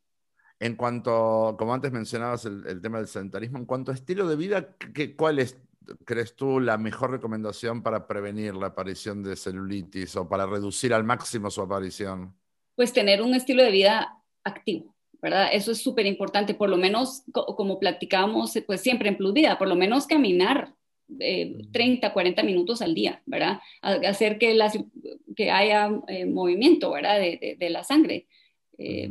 [0.58, 4.76] En cuanto, como antes mencionabas el, tema del sedentarismo, en cuanto a estilo de vida,
[4.94, 5.56] ¿qué, ¿cuál es,
[6.04, 11.04] crees tú, la mejor recomendación para prevenir la aparición de celulitis o para reducir al
[11.04, 12.34] máximo su aparición?
[12.74, 15.48] Pues tener un estilo de vida activo ¿verdad?
[15.52, 19.68] Eso es súper importante, por lo menos, como platicamos, pues siempre en Plus Vida, por
[19.68, 20.74] lo menos caminar
[21.08, 23.60] 30, eh, 40 minutos al día, ¿verdad?
[23.82, 24.58] Hacer que,
[25.36, 27.18] que haya eh, movimiento, ¿verdad?
[27.18, 28.26] De, la sangre.
[28.78, 29.10] Eh,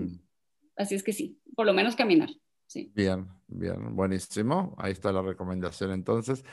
[0.76, 2.30] así es que sí, por lo menos caminar.
[2.68, 2.92] Sí.
[2.96, 4.76] Bien, bien, buenísimo.
[4.78, 6.44] Ahí está la recomendación entonces.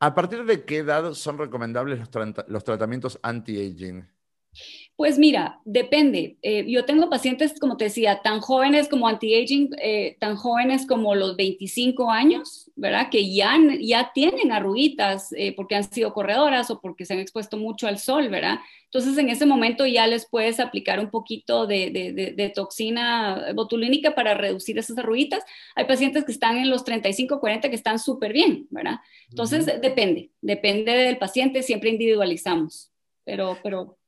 [0.00, 2.10] ¿A partir de qué edad son recomendables los,
[2.48, 4.04] los tratamientos anti-aging?
[4.96, 6.38] Pues mira, depende.
[6.40, 11.14] Eh, yo tengo pacientes, como te decía, tan jóvenes como anti-aging, eh, tan jóvenes como
[11.14, 13.10] los 25 años, ¿verdad?
[13.10, 17.58] Que ya, ya tienen arruguitas eh, porque han sido corredoras o porque se han expuesto
[17.58, 18.58] mucho al sol, ¿verdad?
[18.84, 24.78] Entonces, en ese momento ya les puedes aplicar un poquito de, toxina botulínica para reducir
[24.78, 25.44] esas arruguitas.
[25.74, 29.00] Hay pacientes que están en los 35, 40 que están súper bien, ¿verdad?
[29.28, 32.90] Entonces, depende, depende del paciente, siempre individualizamos,
[33.24, 33.98] pero, pero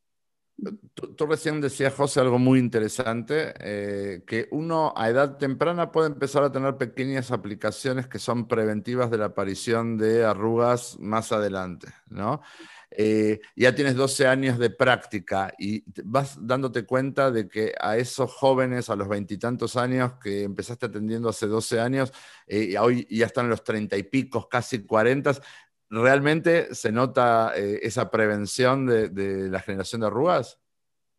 [0.95, 6.43] Tú, recién decías, José, algo muy interesante, eh, que uno a edad temprana puede empezar
[6.43, 12.43] a tener pequeñas aplicaciones que son preventivas de la aparición de arrugas más adelante, ¿no?
[12.91, 18.33] Eh, ya tienes 12 años de práctica y vas dándote cuenta de que a esos
[18.33, 22.13] jóvenes, a los veintitantos años que empezaste atendiendo hace 12 años,
[22.47, 25.35] eh, y hoy ya están los treinta y picos, casi 40,
[25.91, 30.59] ¿realmente se nota eh, esa prevención de, la generación de arrugas?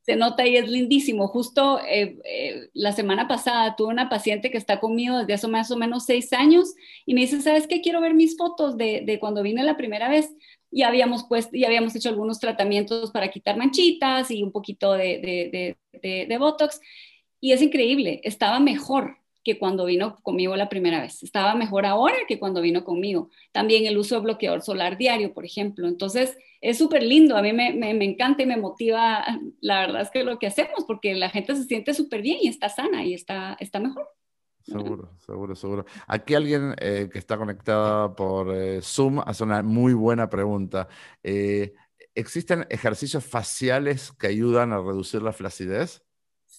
[0.02, 1.28] Se nota y es lindísimo.
[1.28, 5.70] Justo eh, eh, la semana pasada tuve una paciente que está conmigo desde hace más
[5.72, 6.74] o menos seis años
[7.06, 7.82] y me dice, ¿sabes qué?
[7.82, 10.34] Quiero ver mis fotos de, cuando vine la primera vez.
[10.72, 15.76] Y habíamos, pues, ya habíamos hecho algunos tratamientos para quitar manchitas y un poquito de
[16.40, 16.80] Botox.
[17.42, 21.24] Y es increíble, estaba mejor que cuando vino conmigo la primera vez.
[21.24, 23.30] Estaba mejor ahora que cuando vino conmigo.
[23.52, 25.88] También el uso de bloqueador solar diario, por ejemplo.
[25.88, 27.38] Entonces, es súper lindo.
[27.38, 29.26] A mí me, encanta y me motiva,
[29.62, 32.48] la verdad es que lo que hacemos, porque la gente se siente súper bien y
[32.48, 34.08] está sana y está, está mejor.
[34.62, 35.86] Seguro, seguro, seguro.
[36.08, 40.88] Aquí alguien eh, que está conectada por eh, Zoom hace una muy buena pregunta.
[41.24, 41.74] Eh,
[42.14, 46.04] ¿Existen ejercicios faciales que ayudan a reducir la flacidez?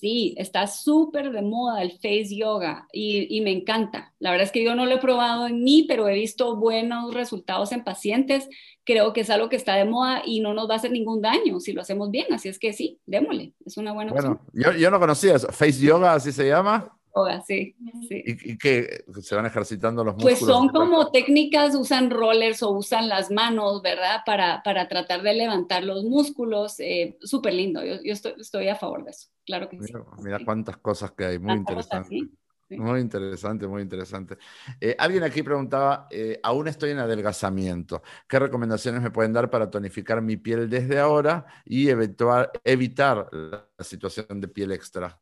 [0.01, 4.14] Sí, está súper de moda el face yoga y, me encanta.
[4.18, 7.12] La verdad es que yo no lo he probado en mí, pero he visto buenos
[7.12, 8.48] resultados en pacientes.
[8.84, 11.20] Creo que es algo que está de moda y no nos va a hacer ningún
[11.20, 12.32] daño si lo hacemos bien.
[12.32, 13.53] Así es que sí, démosle.
[13.66, 15.48] Es una buena bueno, Yo, yo no conocía eso.
[15.48, 16.98] ¿Face yoga así se llama?
[17.46, 17.76] Sí.
[18.08, 18.22] sí.
[18.24, 19.04] ¿Y, qué?
[19.20, 20.38] ¿Se van ejercitando los músculos?
[20.38, 24.20] Pues son como técnicas, usan rollers o usan las manos, ¿verdad?
[24.24, 26.78] Para, para tratar de levantar los músculos.
[26.80, 30.22] Eh, Súper lindo, yo, yo estoy, estoy, a favor de eso, claro que mira, sí.
[30.22, 32.30] Mira cuántas cosas que hay, muy interesante.
[32.78, 34.38] Muy interesante, muy interesante.
[34.80, 39.70] Eh, alguien aquí preguntaba, eh, aún estoy en adelgazamiento, ¿qué recomendaciones me pueden dar para
[39.70, 45.20] tonificar mi piel desde ahora y evitar, evitar la situación de piel extra?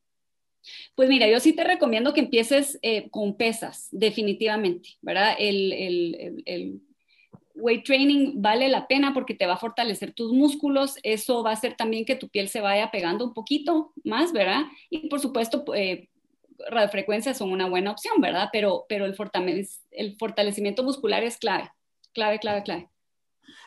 [0.94, 5.34] Pues mira, yo sí te recomiendo que empieces eh, con pesas, definitivamente, ¿verdad?
[5.38, 6.80] El,
[7.60, 11.54] weight training vale la pena porque te va a fortalecer tus músculos, eso va a
[11.54, 14.62] hacer también que tu piel se vaya pegando un poquito más, ¿verdad?
[14.90, 16.08] Y por supuesto, eh,
[16.70, 18.48] radiofrecuencias son una buena opción, ¿verdad?
[18.52, 19.16] Pero, pero el,
[19.90, 21.68] el fortalecimiento muscular es clave,
[22.12, 22.88] clave, clave, clave.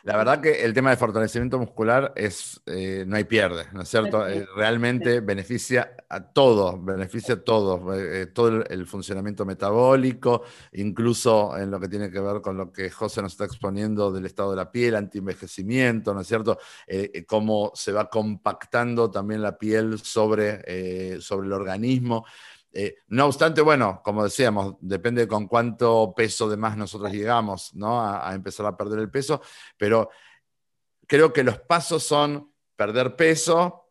[0.04, 3.88] La verdad que el tema de fortalecimiento muscular es, eh, no hay pierde, ¿no es
[3.88, 4.26] cierto?
[4.26, 11.70] Eh, realmente beneficia a todos, beneficia a todos, eh, todo el, funcionamiento metabólico, incluso en
[11.70, 14.56] lo que tiene que ver con lo que José nos está exponiendo del estado de
[14.56, 16.58] la piel, antienvejecimiento, ¿no es cierto?
[17.26, 22.24] cómo se va compactando también la piel sobre, sobre el organismo.
[22.72, 28.00] Eh, no obstante, bueno, como decíamos, depende con cuánto peso de más nosotros llegamos ¿no?
[28.02, 29.42] a, empezar a perder el peso,
[29.76, 30.08] pero
[31.06, 33.81] creo que los pasos son perder peso,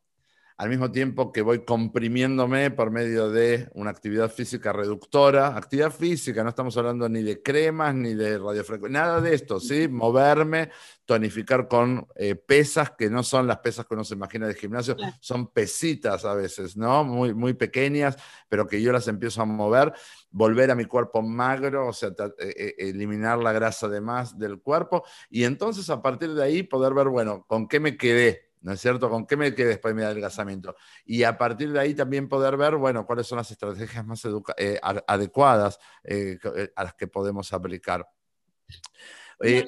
[0.61, 5.57] al mismo tiempo que voy comprimiéndome por medio de una actividad física reductora.
[5.57, 9.87] Actividad física, no estamos hablando ni de cremas, ni de radiofrecuencia, nada de esto, ¿sí?
[9.87, 10.69] Moverme,
[11.03, 14.95] tonificar con eh, pesas que no son las pesas que uno se imagina de gimnasio,
[15.19, 17.03] son pesitas a veces, ¿no?
[17.05, 18.15] Muy, muy pequeñas,
[18.47, 19.91] pero que yo las empiezo a mover,
[20.29, 24.59] volver a mi cuerpo magro, o sea, eh, eh, eliminar la grasa de más del
[24.59, 28.50] cuerpo, y entonces a partir de ahí poder ver, bueno, ¿con qué me quedé?
[28.61, 29.09] ¿No es cierto?
[29.09, 30.75] ¿Con qué me quedé después de mi adelgazamiento?
[31.05, 34.23] Y a partir de ahí también poder ver, bueno, cuáles son las estrategias más
[34.57, 38.07] eh, adecuadas eh, eh, a las que podemos aplicar.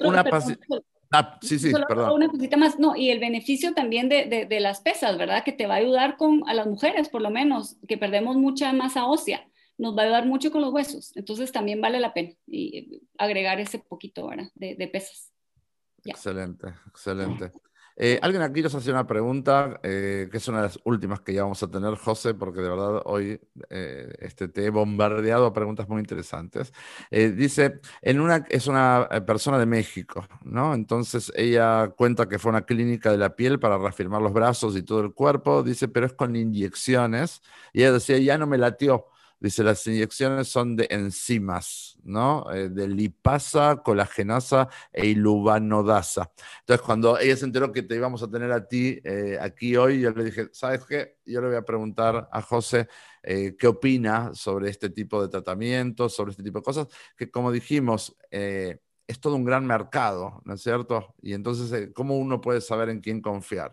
[0.02, 0.24] una
[1.12, 2.12] ah, sí, sí, perdón.
[2.12, 5.44] Una cosita más, no, y el beneficio también de, de, las pesas, ¿verdad?
[5.44, 8.72] Que te va a ayudar con, a las mujeres, por lo menos, que perdemos mucha
[8.72, 12.32] masa ósea, nos va a ayudar mucho con los huesos, entonces también vale la pena
[12.46, 14.46] y agregar ese poquito, ¿verdad?
[14.54, 15.32] De, de pesas.
[16.04, 17.50] Excelente, excelente.
[17.96, 21.32] Eh, alguien aquí nos hace una pregunta, eh, que es una de las últimas que
[21.32, 23.40] ya vamos a tener, José, porque de verdad hoy
[23.70, 26.72] eh, este, te he bombardeado preguntas muy interesantes.
[27.10, 30.74] dice, es una persona de México, ¿no?
[30.74, 34.76] Entonces ella cuenta que fue a una clínica de la piel para reafirmar los brazos
[34.76, 37.42] y todo el cuerpo, dice, pero es con inyecciones.
[37.72, 39.06] Y ella decía, ya no me latió.
[39.44, 42.50] Dice, las inyecciones son de enzimas, ¿no?
[42.50, 46.32] Eh, de lipasa, colagenasa e iluvanodasa.
[46.60, 50.00] Entonces, cuando ella se enteró que te íbamos a tener a ti eh, aquí hoy,
[50.00, 51.18] yo le dije, ¿sabes qué?
[51.26, 52.88] Yo le voy a preguntar a José
[53.22, 57.52] eh, qué opina sobre este tipo de tratamientos, sobre este tipo de cosas, que como
[57.52, 61.14] dijimos, es todo un gran mercado, ¿no es cierto?
[61.20, 63.72] Y entonces, ¿cómo uno puede saber en quién confiar?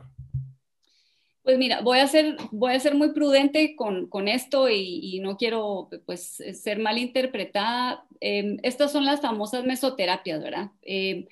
[1.43, 5.37] Pues mira, voy a ser, voy a ser muy prudente con, con esto y, no
[5.37, 8.05] quiero pues, ser mal interpretada.
[8.19, 10.69] Em, estas son las famosas mesoterapias, ¿verdad?
[10.83, 11.25] Em,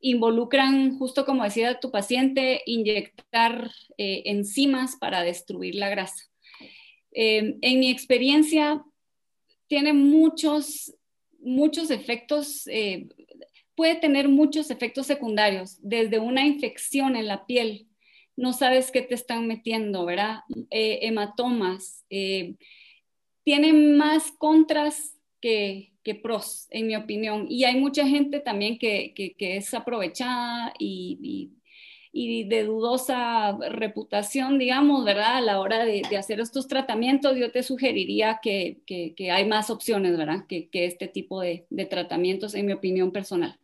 [0.00, 6.24] involucran, justo como decía tu paciente, inyectar eh, enzimas para destruir la grasa.
[7.12, 8.84] Em, en mi experiencia,
[9.68, 10.94] tiene muchos,
[11.38, 13.06] muchos efectos, eh,
[13.76, 17.86] puede tener muchos efectos secundarios, desde una infección en la piel
[18.36, 20.40] no sabes qué te están metiendo, ¿verdad?
[20.70, 22.04] Eh, hematomas.
[22.10, 22.56] Eh,
[23.44, 27.46] tienen más contras que, pros, en mi opinión.
[27.48, 31.52] Y hay mucha gente también que, es aprovechada y,
[32.12, 35.36] de dudosa reputación, digamos, ¿verdad?
[35.36, 38.82] A la hora de, hacer estos tratamientos, yo te sugeriría que,
[39.30, 40.46] hay más opciones, ¿verdad?
[40.48, 43.58] Que, este tipo de tratamientos, en mi opinión personal.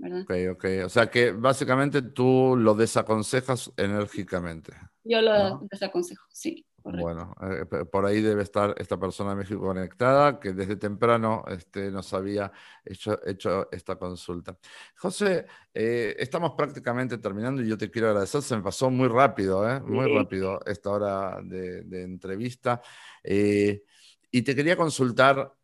[0.00, 0.64] Ok, ok.
[0.84, 4.72] O sea que básicamente tú lo desaconsejas enérgicamente.
[5.04, 6.66] Yo lo desaconsejo, sí.
[6.82, 11.90] Bueno, eh, por ahí debe estar esta persona de México conectada que desde temprano este,
[11.90, 12.52] nos había
[12.84, 14.58] hecho, hecho esta consulta.
[14.98, 18.42] José, eh, estamos prácticamente terminando y yo te quiero agradecer.
[18.42, 19.80] Se me pasó muy rápido, ¿eh?
[19.80, 22.82] muy rápido esta hora de, entrevista.
[23.22, 23.82] Eh,
[24.30, 25.54] y te quería consultar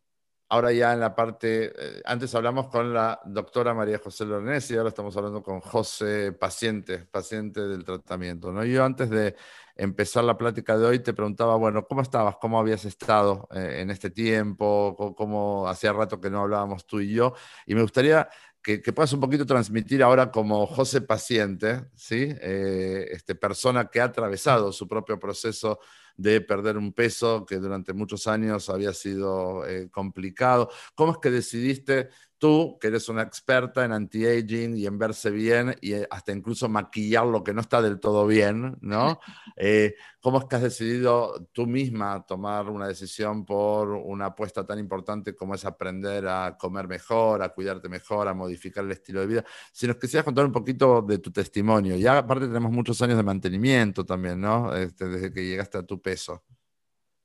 [0.51, 4.75] Ahora ya en la parte, eh, antes hablamos con la doctora María José Lorenés y
[4.75, 8.51] ahora estamos hablando con José, paciente, paciente del tratamiento.
[8.51, 8.65] ¿no?
[8.65, 9.37] Yo antes de
[9.77, 12.35] empezar la plática de hoy te preguntaba, bueno, ¿cómo estabas?
[12.35, 15.15] ¿Cómo habías estado eh, en este tiempo?
[15.17, 17.33] ¿Cómo, hacía rato que no hablábamos tú y yo?
[17.65, 18.27] Y me gustaría
[18.61, 22.35] que, puedas un poquito transmitir ahora como José paciente, ¿sí?
[22.41, 25.79] Eh, este, persona que ha atravesado su propio proceso
[26.21, 30.69] de perder un peso que durante muchos años había sido eh, complicado.
[30.95, 32.09] ¿Cómo es que decidiste
[32.41, 36.67] tú, que eres una experta en anti-aging y en verse bien y eh, hasta incluso
[36.67, 39.19] maquillar lo que no está del todo bien, ¿no?
[39.63, 44.79] Eh, ¿Cómo es que has decidido tú misma tomar una decisión por una apuesta tan
[44.79, 49.27] importante como es aprender a comer mejor, a cuidarte mejor, a modificar el estilo de
[49.27, 49.45] vida?
[49.71, 51.95] Si nos quisieras contar un poquito de tu testimonio.
[51.95, 54.75] Ya aparte tenemos muchos años de mantenimiento también, ¿no?
[54.75, 56.43] Este, desde que llegaste a tu peso.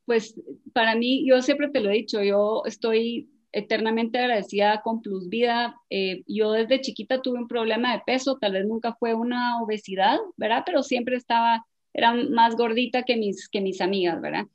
[0.04, 0.34] Pues
[0.74, 5.76] para mí, yo siempre te lo he dicho, yo estoy eternamente agradecida con Plus Vida.
[5.90, 10.18] Eh, yo desde chiquita tuve un problema de peso, tal vez nunca fue una obesidad,
[10.36, 10.62] ¿verdad?
[10.66, 14.46] Pero siempre estaba, era más gordita que mis, que mis amigas, ¿verdad?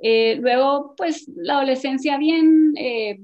[0.00, 3.20] Eh, luego, pues la adolescencia bien, eh,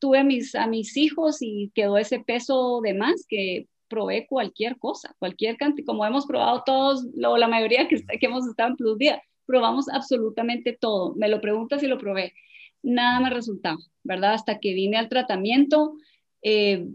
[0.00, 5.14] tuve mis, a mis hijos y quedó ese peso de más que probé cualquier cosa,
[5.18, 8.98] cualquier cantidad, como hemos probado todos, o la mayoría que, que hemos estado en Plus
[8.98, 11.14] Vida, probamos absolutamente todo.
[11.14, 12.34] Me lo preguntas y lo probé
[12.82, 14.34] nada me resultaba, ¿verdad?
[14.34, 15.94] Hasta que vine al tratamiento,
[16.42, 16.86] eh,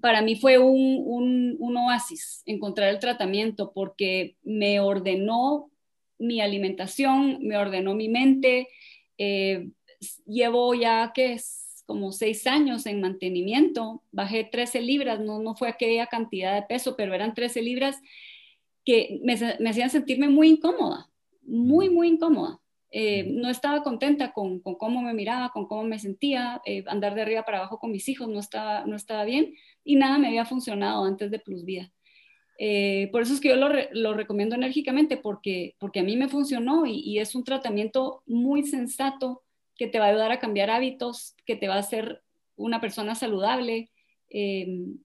[0.00, 5.70] para mí fue un, oasis encontrar el tratamiento porque me ordenó
[6.18, 8.68] mi alimentación, me ordenó mi mente.
[9.16, 9.68] Eh,
[10.26, 15.68] llevo ya que es como seis años en mantenimiento, bajé 13 libras, no, no fue
[15.68, 17.96] aquella cantidad de peso, pero eran 13 libras
[18.84, 21.08] que me, me hacían sentirme muy incómoda,
[21.42, 22.60] muy, muy incómoda.
[22.90, 27.20] Eh, no estaba contenta con, cómo me miraba, con cómo me sentía, eh, andar de
[27.22, 30.46] arriba para abajo con mis hijos no estaba, no estaba bien y nada me había
[30.46, 31.92] funcionado antes de Plus Vida.
[32.58, 36.86] Eh, por eso es que yo lo, recomiendo enérgicamente porque, porque a mí me funcionó
[36.86, 39.42] y, es un tratamiento muy sensato
[39.76, 42.22] que te va a ayudar a cambiar hábitos, que te va a hacer
[42.56, 43.90] una persona saludable
[44.30, 44.98] y,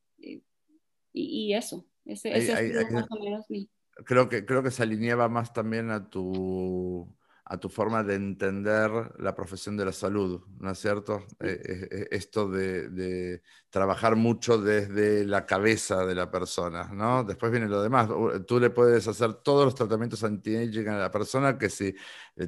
[1.53, 1.85] eso.
[2.05, 3.69] Ese, es más o menos mi...
[4.05, 7.13] Creo que, creo que se alineaba más también a tu
[7.45, 8.89] a tu forma de entender
[9.19, 11.25] la profesión de la salud, ¿no es cierto?
[11.39, 17.23] Eh, eh, eh, esto de, trabajar mucho desde la cabeza de la persona, ¿no?
[17.23, 18.07] Después viene lo demás.
[18.47, 21.95] Tú le puedes hacer todos los tratamientos anti-aging a la persona que si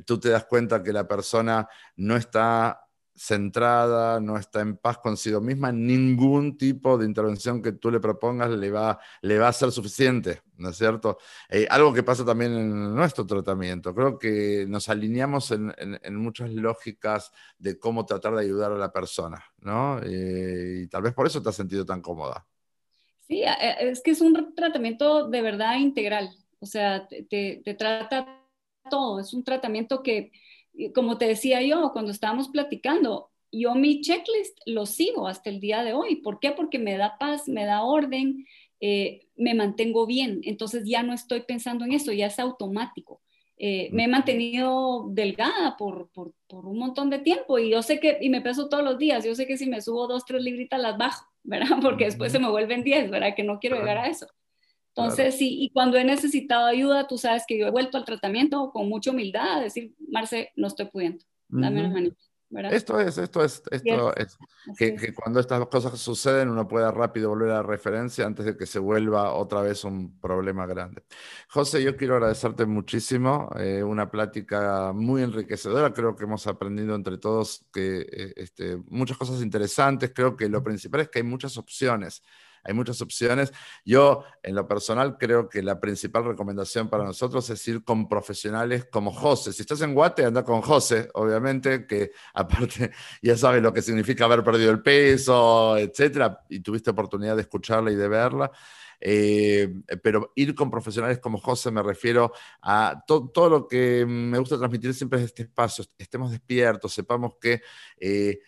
[0.05, 2.84] tú te das cuenta que la persona no está
[3.15, 8.49] centrada, no está en paz consigo misma, ningún tipo de intervención que tú le propongas
[8.49, 11.17] le va, le va a ser suficiente, ¿no es cierto?
[11.49, 13.95] Eh, algo que pasa también en nuestro tratamiento.
[13.95, 15.73] Creo que nos alineamos en,
[16.15, 19.99] muchas lógicas de cómo tratar de ayudar a la persona, ¿no?
[20.03, 22.45] Eh, y tal vez por eso te has sentido tan cómoda.
[23.27, 28.41] Sí, eh, es que es un tratamiento de verdad integral, o sea, te trata
[28.89, 30.31] todo, es un tratamiento que
[30.93, 35.83] como te decía yo, cuando estábamos platicando, yo mi checklist lo sigo hasta el día
[35.83, 36.17] de hoy.
[36.17, 36.51] ¿Por qué?
[36.51, 38.45] Porque me da paz, me da orden,
[38.79, 40.41] eh, me mantengo bien.
[40.43, 43.21] Entonces ya no estoy pensando en eso, ya es automático.
[43.57, 48.01] Eh, me he mantenido delgada por, por, por, un montón de tiempo y yo sé
[48.01, 50.43] que, y me peso todos los días, yo sé que si me subo dos, tres
[50.43, 51.77] libritas las bajo, ¿verdad?
[51.81, 53.33] Porque después se me vuelven diez, ¿verdad?
[53.33, 54.27] Que no quiero llegar a eso.
[54.97, 58.71] Entonces, sí, y cuando he necesitado ayuda, tú sabes que yo he vuelto al tratamiento
[58.71, 62.15] con mucha humildad, a decir, Marce, no estoy pudiendo, dame una manita.
[62.71, 64.37] Esto es, esto es, esto es,
[64.77, 68.65] que, cuando estas cosas suceden uno pueda rápido volver a la referencia antes de que
[68.65, 71.03] se vuelva otra vez un problema grande.
[71.49, 77.17] José, yo quiero agradecerte muchísimo, eh, una plática muy enriquecedora, creo que hemos aprendido entre
[77.17, 81.57] todos que, eh, este, muchas cosas interesantes, creo que lo principal es que hay muchas
[81.57, 82.21] opciones
[82.65, 83.53] hay muchas opciones.
[83.85, 88.85] Yo, en lo personal, creo que la principal recomendación para nosotros es ir con profesionales
[88.91, 89.53] como José.
[89.53, 92.91] Si estás en Guate, anda con José, obviamente, que aparte
[93.21, 97.91] ya sabes lo que significa haber perdido el peso, etcétera, y tuviste oportunidad de escucharla
[97.91, 98.51] y de verla.
[98.99, 104.57] Eh, pero ir con profesionales como José me refiero a todo lo que me gusta
[104.57, 107.61] transmitir siempre es este espacio, estemos despiertos, sepamos que
[107.99, 108.39] eh,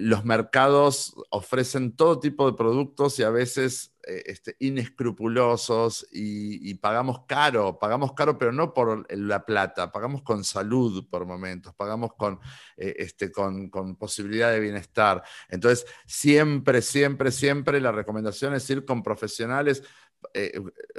[0.00, 7.26] los mercados ofrecen todo tipo de productos y a veces eh, este, inescrupulosos y, pagamos
[7.26, 12.38] caro, pagamos caro, pero no por la plata, pagamos con salud por momentos, pagamos con,
[12.76, 15.22] eh, este, con, posibilidad de bienestar.
[15.48, 19.82] Entonces, siempre, siempre, siempre la recomendación es ir con profesionales.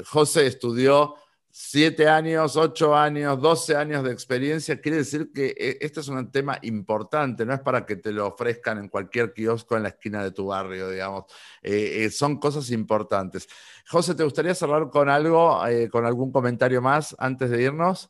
[0.06, 1.16] José estudió
[1.52, 6.32] siete años, ocho años, doce años de experiencia, quiere decir que eh, este es un
[6.32, 10.24] tema importante, no es para que te lo ofrezcan en cualquier kiosco en la esquina
[10.24, 11.26] de tu barrio, digamos.
[11.62, 13.48] Eh, eh, son cosas importantes.
[13.88, 18.10] José, ¿te gustaría cerrar con algo, con algún comentario más antes de irnos?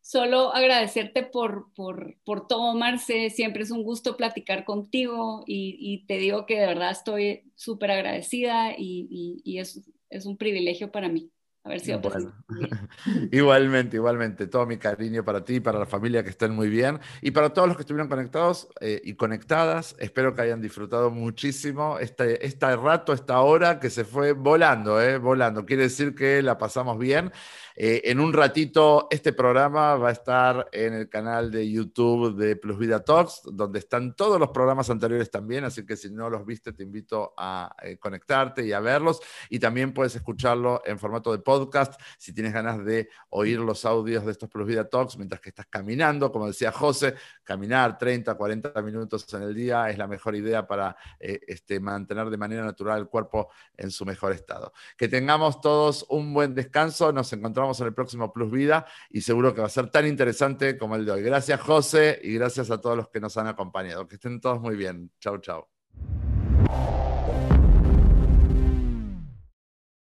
[0.00, 3.30] Solo agradecerte por, por, por todo, Marce.
[3.30, 8.72] Siempre es un gusto platicar contigo y, te digo que de verdad estoy súper agradecida
[8.76, 11.31] y, y es, es un privilegio para mí.
[11.64, 12.32] A ver si bueno.
[13.30, 14.48] igualmente, igualmente.
[14.48, 17.68] Todo mi cariño para ti, para la familia que estén muy bien y para todos
[17.68, 19.94] los que estuvieron conectados eh, y conectadas.
[20.00, 25.18] Espero que hayan disfrutado muchísimo este, este rato, esta hora que se fue volando, eh,
[25.18, 25.64] volando.
[25.64, 27.30] Quiere decir que la pasamos bien.
[27.76, 32.56] Eh, en un ratito este programa va a estar en el canal de YouTube de
[32.56, 36.44] Plus Vida Talks, donde están todos los programas anteriores también, así que si no los
[36.44, 39.20] viste te invito a eh, conectarte y a verlos.
[39.48, 44.24] Y también puedes escucharlo en formato de podcast si tienes ganas de oír los audios
[44.24, 47.14] de estos Plus Vida Talks mientras que estás caminando, como decía José,
[47.44, 52.30] caminar 30, 40 minutos en el día es la mejor idea para eh, este, mantener
[52.30, 54.72] de manera natural el cuerpo en su mejor estado.
[54.96, 59.54] Que tengamos todos un buen descanso, nos encontramos en el próximo Plus Vida y seguro
[59.54, 61.22] que va a ser tan interesante como el de hoy.
[61.22, 64.06] Gracias, José, y gracias a todos los que nos han acompañado.
[64.08, 65.10] Que estén todos muy bien.
[65.20, 65.66] Chau, chau.